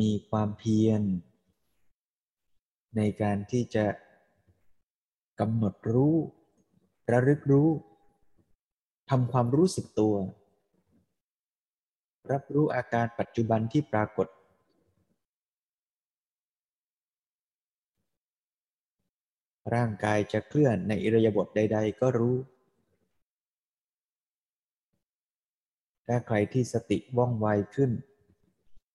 [0.00, 1.02] มีความเพียร
[2.96, 3.86] ในการที่จะ
[5.40, 6.14] กำหนดรู้
[7.12, 7.68] ระลึกรู้
[9.10, 10.14] ทำความรู้สึกตัว
[12.32, 14.28] รับรู้อาการปัจจุบันที่ปรากฏ
[19.74, 22.36] ร่างกายจะเคลื่อนในอิริยาบถใด ๆ ก็รู้
[26.08, 27.90] ถ้าใครที่สติว่องไวขึ้น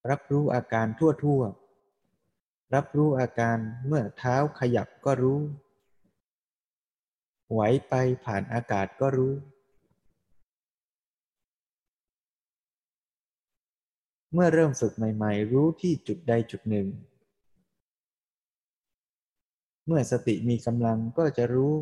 [0.10, 3.58] รับรู้อาการทั่วๆ รับรู้อาการ
[3.88, 5.40] เมื่อเท้าขยับก็รู้
[7.52, 7.94] ไหวไป
[8.26, 9.34] ผ่านอากาศก็รู้
[14.34, 16.88] เมื่อเริ่มฝึกใหม่ ๆ รู้ที่จุดใดจุดหนึ่ง
[19.88, 21.74] เมื่อสติมีกำลังก็จะรู้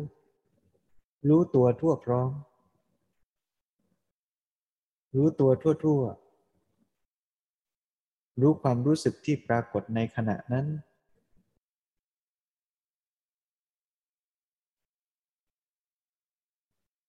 [1.28, 2.30] รู้ตัวทั่วพร้อม
[5.18, 6.28] รู้ตัวทั่วๆ
[8.40, 10.66] รู้ความรู้สึกที่ปรากฏในขณะนั้น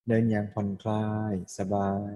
[0.07, 2.12] เดินอย่างผ่อนคลายสบาย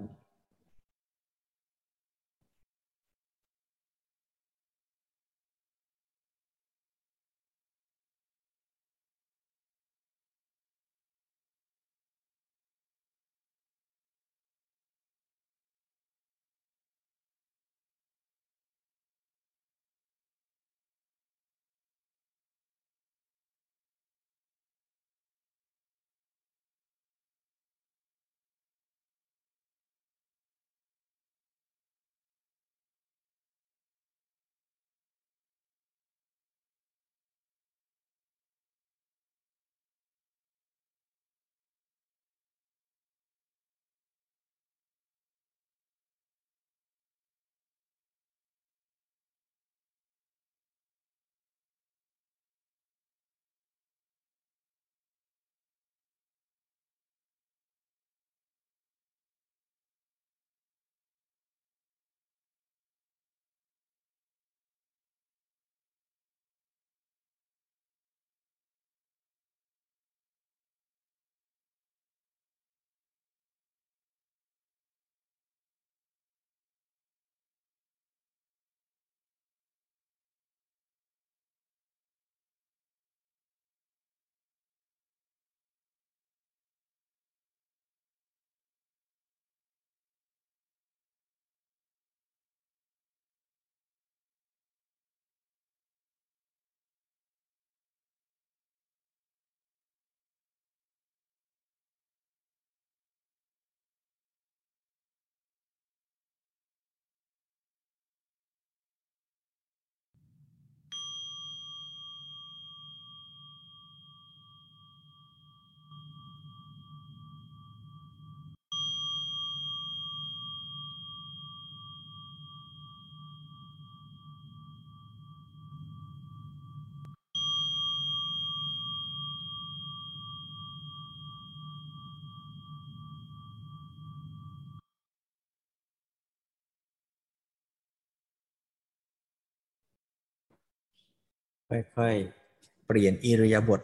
[141.96, 143.80] ค่อยๆ เปลี่ยนอิริยาบถ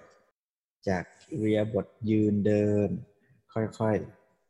[0.88, 2.88] จากอิริยาบถยืนเดิน
[3.52, 3.96] ค่อย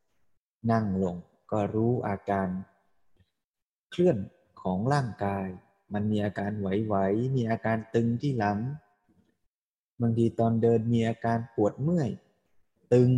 [0.09, 1.17] ๆ นั่งลง
[1.53, 2.49] ก็รู้อาการ
[3.91, 4.17] เคลื่อน
[4.63, 5.47] ของร่างกาย
[5.93, 8.59] มันมีอาการไหวๆ มีอาการตึงที่หลัง
[10.01, 12.11] บางทีตอนเดินมีอาการปวดเมื่อย
[12.93, 13.11] ตึง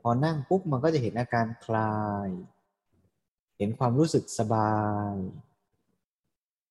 [0.00, 2.28] พอนั่งปุ๊บมันก็จะเห็นอาการคลาย
[3.58, 4.80] เห็นความรู้สึกสบา
[5.12, 5.16] ย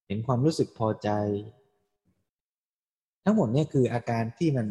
[0.08, 1.10] เห็นความรู้สึกพอใจ
[3.24, 4.68] ทั้งหมดเนี่ยคืออาการที่มัน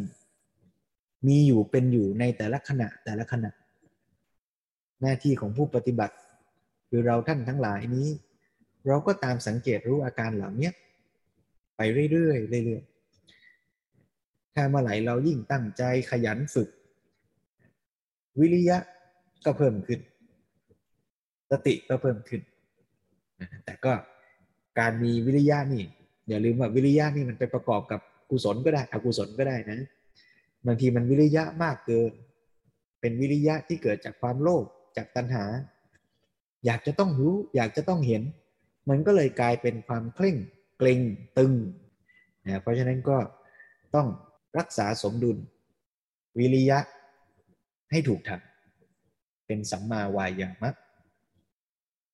[1.27, 3.51] มีอยู่เป็นอยู่ในแต่ละขณะแต่ละขณะ
[5.01, 6.17] หน้าที่ของผู้ปฏิบัติ
[6.89, 8.09] คือเราท่านทั้งหลายนี้
[8.87, 10.71] เราก็ตามสังเกตรู้อาการเหล่านี้
[11.77, 11.81] ไป
[12.13, 16.69] เรื่อยๆเรื่อยๆถ้าเมื่อไหร่เรายิ่งตั้งใจขยันฝึก
[18.41, 18.79] วิริยะ
[19.45, 20.01] ก็เพิ่มขึ้น
[21.51, 22.41] สติก็เพิ่มขึ้น
[23.65, 23.93] แต่ก็
[24.79, 25.85] การมีวิริยะนี่
[26.29, 28.01] อย่าลืมว่าวิริยะนี่มันไปประกอบกับ
[28.31, 29.81] กุศลก็ได้อกุศลก็ได้นะ
[30.67, 32.13] บางทีมันวิริยะมากเกิน
[33.01, 34.65] เป็นวิริยะที่เกิดจากความโลภ
[34.97, 35.45] จากตัณหา
[36.67, 38.23] อยากจะต้องรู้ อยากจะต้องเห็น
[38.91, 40.37] มันก็เลยกลายเป็นความเคร่ง
[40.79, 41.01] เกร็ง
[41.39, 41.53] ตึง
[42.47, 43.19] นะเพราะฉะนั้นก็
[43.95, 44.09] ต้อง
[44.59, 45.37] รักษาสมดุล
[46.39, 46.79] วิริยะ
[47.91, 48.41] ให้ถูกทาง
[49.47, 50.71] เป็นสัมมาวายามะ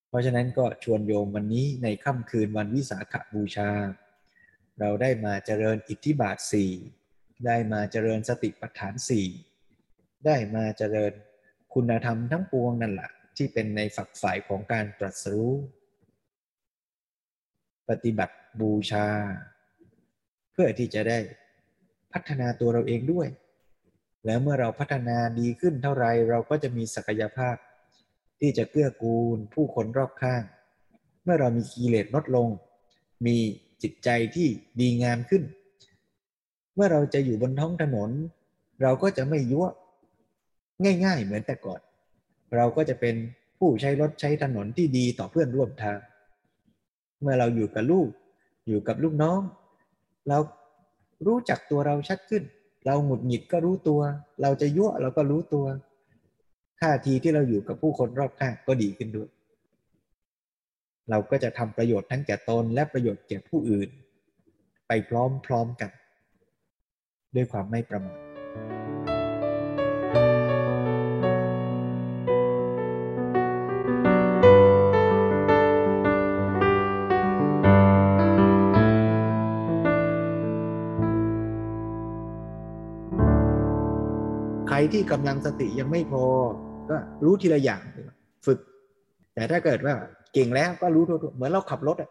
[0.08, 3.70] เพราะฉะนั้นก็ชวนโยมวันนี้ในค่ำคืนวันวิสาขบูชา
[4.80, 6.72] เราได้มาเจริญอิทธิบาทสี่
[7.46, 9.26] ได้มาเจริญสติปัฏฐานสี่
[10.26, 11.12] ได้มาเจริญ
[11.74, 15.52] คุณธรรมทั้งปวงนั่นแหละที่เป็นในฝักฝ่ายของการตรัสรู้
[17.88, 19.08] ปฏิบัติบูชา
[20.52, 21.18] เพื่อที่จะได้
[22.12, 23.28] พัฒนาตัวเราเองด้วย
[24.26, 27.56] แล้วเมื่อเราพัฒนาดีขึ้นเท่าไรเราก็จะมีศักยภาพ
[28.40, 30.42] ที่จะเกื้อกูลผู้คนรอบข้าง
[31.24, 32.48] เมื่อเรามีกิเลสลดลง
[33.26, 33.36] มี
[33.82, 34.48] จิตใจที่
[34.80, 35.42] ดีงามขึ้น
[36.74, 38.10] เมื่อเราจะอยู่บนท้องถนน
[38.82, 39.66] เราก็จะไม่ยั่ว
[41.04, 41.80] ง่าย ๆ เหมือนแต่ก่อน
[42.56, 43.14] เราก็จะเป็น
[43.58, 45.98] ผู้ใช้รถใช้ถนนที่ดีต่อเพื่อนร่วมทาง
[47.22, 48.08] เมื่อเราอยู่กับลูก
[48.68, 49.40] อยู่กับลูกน้อง
[50.28, 50.38] เรา
[51.26, 52.42] รู้จักตัวเราชัดขึ้น
[52.86, 54.00] เราหงุดหงิดก็รู้ตัว
[54.42, 55.66] เราจะยั่วเราก็รู้ตัว
[56.80, 59.28] ท่าทีที่เราอยู่กับผู้คนรอบข้างก็ดีขึ้นด้วย
[61.10, 63.88] เราก็จะทำประโยชน์ทั้งแก่ตนและประโยชน์แก่ผู้อื่น
[64.88, 65.10] ไปพ
[65.50, 65.90] ร้อมๆกัน
[67.34, 68.18] ด้วยความไม่ประมาท
[84.68, 86.24] ใครที่กำลังสติยังไม่พอ
[86.90, 87.80] ก็รู้ทีละอย่าง
[88.46, 88.58] ฝึก
[89.34, 89.94] แต่ถ้าเกิดว่า
[90.32, 92.10] เก่งแล้วก็รู้ทั่วเหมือนเราขับรถอะ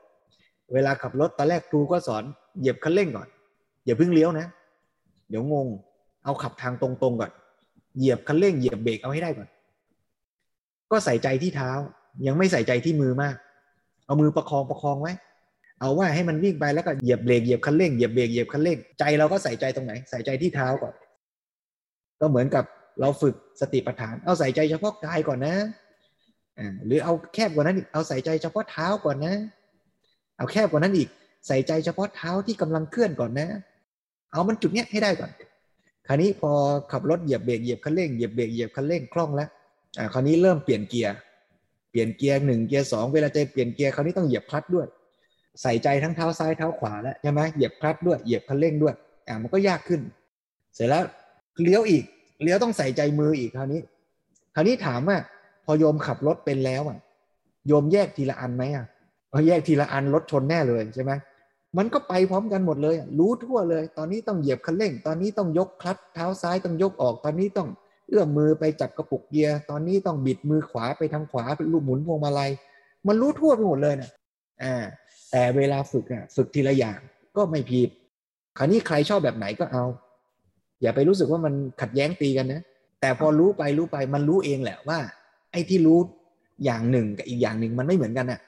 [0.74, 2.24] เวลาขับรถตอนแรกครูก็สอน
[2.60, 3.28] เหยียบคันเร่งก่อน
[3.86, 4.48] อย่าเพิ่งเลี้ยวนะ
[5.30, 5.68] เดี๋ยวงง
[6.24, 7.32] เอาขับทางตรงๆก่อน
[7.98, 9.48] เหยียบคันเร่งเหยียบเบรกเอาให้ได้ก่อน
[10.92, 11.72] ก็ใส่ใจที่เท้า
[12.28, 13.36] ยังไม่ใส่ใจที่มือมาก
[14.06, 15.14] เอามือประคองประคองไว้
[15.80, 20.94] เอาว่าให้มันวิ่งไปแล้วก็เหยียบเบรกเหยียบคันเร่งเหยียบเบรกเหยียบคันเร่งใจเราก็ใส่ใจตรงไหน ใส่ใจที่เท้าก่อน
[22.20, 22.64] ก็เหมือนกับ
[23.00, 25.56] เราฝึกสติปัฏฐาน เอาใส่ใจเฉพาะกายก่อนนะ
[26.86, 29.36] หรือเอาแคบกว่านั้นอีกเอาใส่ใจเฉพาะเท้าก่อนนะ
[30.38, 31.10] เอาแคบกว่านั้นอีก
[31.48, 33.48] ใส่ใจเฉพาะเท้าที่กำลังเคลื่อนก่อนนะ
[34.32, 35.32] เอามันจุดเนี้ยให้ได้ก่อน
[36.08, 36.52] คราวนี้พอ
[36.92, 39.50] ขับรถเหยียบเบรกเหยียบคันเร่งเหยียบเบรกเหยียบคันเร่งคล่องแล้ว
[39.98, 41.14] อ่าคราวนี้เริ่มเปลี่ยนเกียร์
[41.92, 44.88] เปลี่ยนเกียร์หนึ่งเกียร์สองเวลาจะเปลี่ยนเกียร์คราวนี้ต้องเหยียบคลัตช์ด้วย
[45.62, 48.94] ใส่ใจทั้งเท้าซ้ายเท้าขวาแล้วใช่ไหมเหยียบคลัตช์ด้วยเหยียบคันเร่งด้วย
[49.28, 50.02] อ่ามันก็ยากขึ้น
[50.76, 51.04] เสร็จแล้ว
[51.64, 52.04] เลี้ยวอีก
[52.44, 53.82] เลี้ยวต้องใส่ใจมืออีกคราวนี้
[54.56, 55.18] คราวนี้ถามว่า
[55.66, 57.00] พอโยมขับรถเป็นแล้วอะ
[57.68, 58.86] โยมแยกทีละอันไหมอะ
[59.32, 61.12] พอแยกทีละอันรถชนแน่เลยใช่ไหม
[61.78, 67.70] มันก็ไปพร้อมกันหมดเลย รู้ทั่วเลย ตอนนี้ต้องเหยียบคันเร่ง ตอนนี้ต้องยกคลัตช์เท้าซ้ายต้องยกออก ตอนนี้ต้อง
[68.08, 72.52] เอื้อมมือไปจับกระปุกเกียร์ตอนนี้ต้องบิดมือขวาไปทางขวาเป็นลูกหมุนพวงมาลัย
[73.08, 74.12] มันรู้ทั่วไปหมดเลยนะ
[74.64, 74.76] อ่า
[75.32, 77.00] แต่เวลาฝึกอะฝึกทีละอย่าง
[77.38, 77.90] ก็ไม่ผิด
[78.58, 79.84] คราวนี้ใครชอบแบบไหนก็เอา
[80.82, 82.62] อย่าไปรู้สึกว่ามันขัดแย้งตีกันนะ
[83.02, 85.00] แต่พอรู้ไปรู้ไปมันรู้เองแหละว่า
[85.56, 86.00] อ้ที่รู้
[86.66, 88.40] อย่างหนึ่งกับอีกอย่างหนึ่งมันไม่เหมือนกันอะ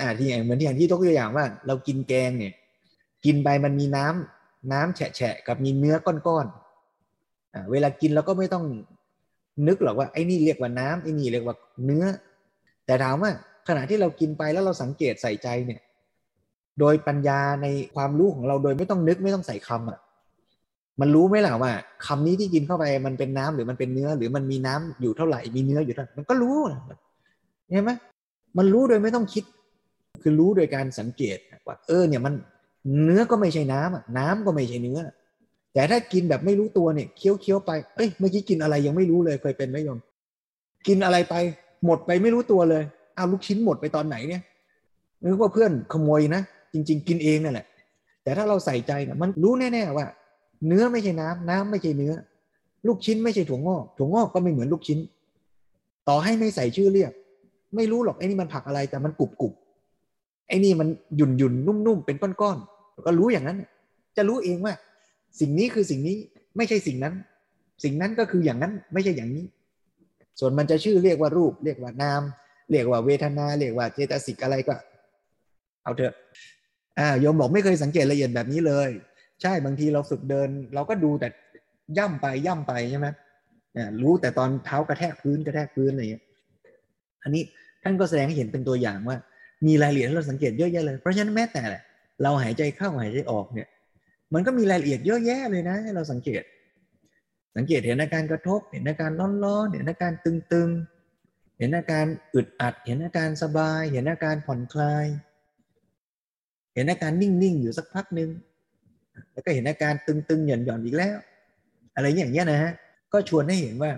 [0.00, 2.52] อ่าที่อย่างเหมือนที่อย่างที่ยกตัวอย่างว่า เรากินแกงเนี่ย
[3.24, 8.64] กินไปมันมีน้ำน้ำแฉะกับมีเนื้อก้อนๆอ่าเวลากินเราก็ไม่ต้อง
[9.66, 12.04] นึกหรอกว่าไอ้นี่เรียกว่าน้ำไอ้นี่เรียกว่าเนื้อ
[12.86, 13.30] แต่ถามว่า
[13.68, 15.80] ขณะที่เรากินไปแล้วเราสังเกตใส่ใจเนี่ย
[16.80, 19.98] โดยปัญญาในความรู้ของเราโดยไม่ต้องนึกไม่ต้องใส่คำอะ
[21.00, 21.72] มันรู้ไหมล่ะว่า
[22.06, 26.56] คำนี้ที่กินเข้าไปมันเป็นน้ำหรือมันเป็นเนื้อ หรือมันมีน้ำอยู่เท่าไหร่มีเนื้ออยู่เท่าไหร่มันก็รู้
[27.70, 27.90] เห็นไหม
[28.58, 29.44] มันรู้โดยไม่ต้องคิด
[30.22, 32.34] คือรู้โดยการสังเกตว่าเออเนี่ยมัน
[33.04, 34.98] เนื้อก็ไม่ใช่น้ำอะน้ำก็ไม่ใช่เนื้อ
[35.74, 39.98] แต่ถ้ากินแบบไม่รู้ตัวเนี่ยเคี้ยวเคี้ยวไปเอ้ยเมื่อกี้กินอะไรยังไม่รู้เลยเคยเป็นไหมโยม
[40.86, 41.34] กินอะไรไป
[41.84, 42.82] หมดไปไม่รู้ตัวเลย
[43.16, 44.42] เอาลูกชิ้นหมดไปตอนไหนเนี่ย
[45.22, 46.42] นึกว่าเพื่อนขโมยนะ
[46.72, 47.66] จริง ๆ กินเองนั่นแหละ
[48.22, 50.06] แต่ถ้าเราใส่ใจนะมันรู้แน่ๆว่า
[50.66, 52.12] เนื้อไม่ใช่น้ำน้ำไม่ใช่เนื้อ
[52.86, 54.98] ลูกชิ้นไม่ใช่ถั่วงอกถั่วงอกก็ไม่เหมือนลูกชิ้น
[56.08, 57.12] ต่อให้ไม่ใส่ชื่อเรียก
[57.76, 59.52] ไม่รู้หรอกไอ้นี่มันผักอะไรแต่มันกรุบกรุบ
[60.48, 63.62] ไอ้นี่มันหยุ่นหยุ่นนุ่มๆเป็นก้อนๆก็รู้อย่างนั้น
[64.16, 64.74] จะรู้เองว่า
[65.40, 66.16] สิ่งนี้คือสิ่งนี้
[66.56, 67.14] ไม่ใช่สิ่งนั้น
[67.84, 69.44] สิ่งนั้นก็คืออย่างนั้นไม่ใช่อย่างนี้
[70.40, 72.22] ส่วนมันจะชื่อเรียกว่ารูป เรียกว่านาม
[72.70, 74.74] เรียกว่าเวทนา เรียกว่าเจตสิกอะไรก็
[75.82, 76.14] เอาเถอะ
[76.98, 78.90] อ่าโยมบอกไม่เคยสังเกตละเอียดแบบนี้เลย
[79.42, 81.28] ใช่บางทีเราฝึกเดิน เราก็ดูแต่
[81.98, 83.06] ย่ำไปย่ำไปใช่ไหม
[84.02, 86.24] รู้แต่ตอนเท้ากระแทกพื้นกระแทกพื้นอะไรอย่างเงี้ย
[87.22, 87.42] อันนี้
[87.82, 89.16] ท่านก็แสดงให้เห็นเป็นตัวอย่างว่า
[89.66, 91.64] มีรายละเอียดให้เราสังเกตเยอะแยะเลยเพราะฉะนั้นแม้แต่
[92.22, 93.68] เราหายใจเข้าหายใจออกเนี่ย
[94.34, 96.42] มันก็มีรายละเอียดเยอะแยะเลยนะให้เราสังเกต
[97.56, 99.10] สังเกตเห็นอาการกระทบ เห็นอาการ
[99.44, 105.06] ร้อนๆเห็นอาการตึงๆ เห็นอาการอึดอัด เห็นอาการสบาย เห็นอาการผ่อนคลาย
[106.74, 108.30] เห็นอาการนิ่งๆอยู่สักพักหนึ่ง
[109.32, 111.16] แล้วก็เห็นอาการตึงๆหย่อนๆอีกแล้ว
[111.94, 112.72] อะไรอย่างเงี้ยนะฮะ
[113.12, 113.92] ก็ชวนให้เห็นว่า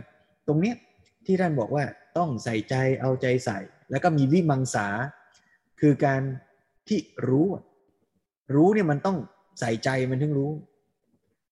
[0.47, 0.77] ตรงเนี้ย
[1.27, 1.85] ที่ท่านบอกว่า
[2.19, 3.59] ต้องใส่ใจเอาใจใส่
[3.91, 4.87] แล้วก็มีวิมังสา
[5.81, 6.23] คือการ
[6.89, 6.99] ที่
[7.29, 7.47] รู้
[8.55, 9.17] รู้เนี่ยมันต้อง
[9.61, 10.51] ใส่ใจมันถึงรู้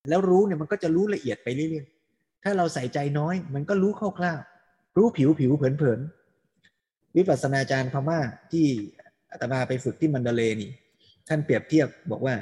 [0.08, 8.20] แล้วรู้เนี่ยมันก็จะรู้ละเอียดไปเรื่อยๆถ้าเราใส่ใจน้อย มันก็รู้คร่าวๆรู้ผิวผิวเผินๆวิปัสสนาจารย์พม่า
[8.52, 8.66] ที่
[9.30, 10.70] อาตมาไปฝึกที่มันเดเลนี่
[11.28, 12.34] ท่านเปรียบเทียบบอกว่า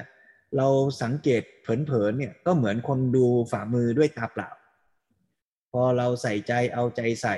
[0.57, 0.69] เรา
[1.03, 4.51] สังเกตเผินๆเนี่ยก็เหมือนคนดูฝ่ามือด้วยตาเปล่า
[5.73, 7.37] พอเราใส่ใจเอาใจใส่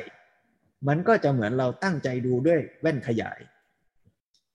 [0.88, 3.40] มันก็จะเหมือนเราตั้งใจดูด้วยแว่นขยาย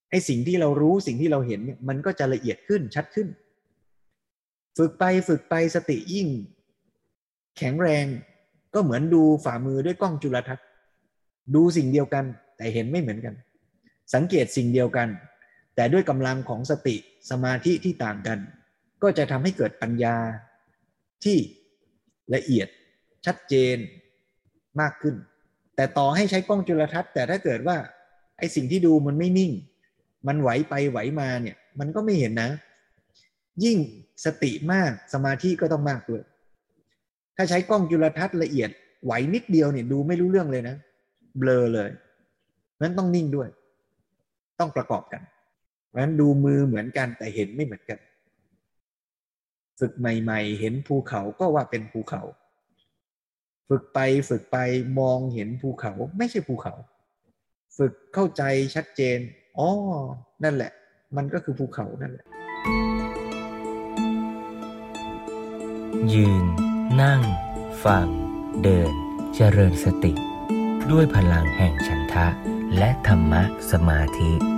[0.10, 3.28] ไอ้สิ่งที่เรารู้สิ่งที่เราเห็นเนี่ยมันก็จะละเอียดขึ้นชัดขึ้น
[4.78, 6.28] ฝึกไปฝึกไปสติยิ่ง
[7.58, 8.06] แข็งแรง
[8.74, 10.66] ก็เหมือนดูฝ่ามือด้วยกล้องจุลทรรศน์
[11.56, 12.26] ดูสิ่งเดียวกัน
[12.58, 13.34] แต่เห็นไม่เหมือนกัน
[14.14, 15.08] สังเกตสิ่งเดียวกัน
[15.82, 16.96] แต่ด้วยกำลังของสติ
[17.30, 18.40] สมาธิที่ต่างกัน
[19.04, 20.16] ก็จะทำให้เกิดปัญญา
[21.24, 21.38] ที่
[22.36, 22.68] ละเอียด
[23.26, 23.78] ชัดเจน
[24.82, 25.16] มากขึ้น
[25.76, 27.78] แต่ต่อให้ใช้กล้องจุลทรรศน์ แต่ถ้าเกิดว่า
[28.38, 29.52] ไอสิ่งที่ดูมันไม่นิ่ง
[30.28, 32.50] มันไหวไปไหวมาเนี่ยมันก็ไม่เห็นนะ
[33.64, 33.78] ยิ่ง
[34.26, 36.24] สติมากสมาธิก็ต้องมากด้วย
[37.38, 38.70] ถ้าใช้กล้องจุลทรรศน์ละเอียด
[39.06, 40.76] ไหวนิดเดียวเนี่ยดูไม่รู้เรื่องเลยนะ
[41.40, 41.90] เบลอเลย
[42.82, 43.50] นั้นต้องนิ่งด้วย
[44.60, 45.24] ต้องประกอบกัน
[45.92, 48.00] เพราะฉะนั้นดูมือเหมือนกันแต่เห็นไม่เหมือนกัน
[49.80, 52.22] ฝึกใหม่ ๆ เห็นภูเขาก็ว่าเป็นภูเขา
[53.70, 54.58] ฝึกไปฝึกไป
[55.00, 56.74] มองเห็นภูเขาไม่ใช่ภูเขา
[57.78, 58.44] ฝึกเข้าใจ
[58.76, 59.20] ชัดเจน
[59.58, 59.70] อ๋อ
[60.44, 60.72] นั่นแหละ
[61.16, 62.26] มันก็คือภูเขานั่นแหละ
[66.14, 66.46] ยืน
[67.02, 67.22] นั่ง
[67.86, 68.08] ฟัง
[68.64, 68.94] เดิน
[69.36, 70.14] เจริญสติ
[70.92, 72.28] ด้วยพลังแห่งฉันทะ
[72.78, 74.51] และธรรมะสมาธิ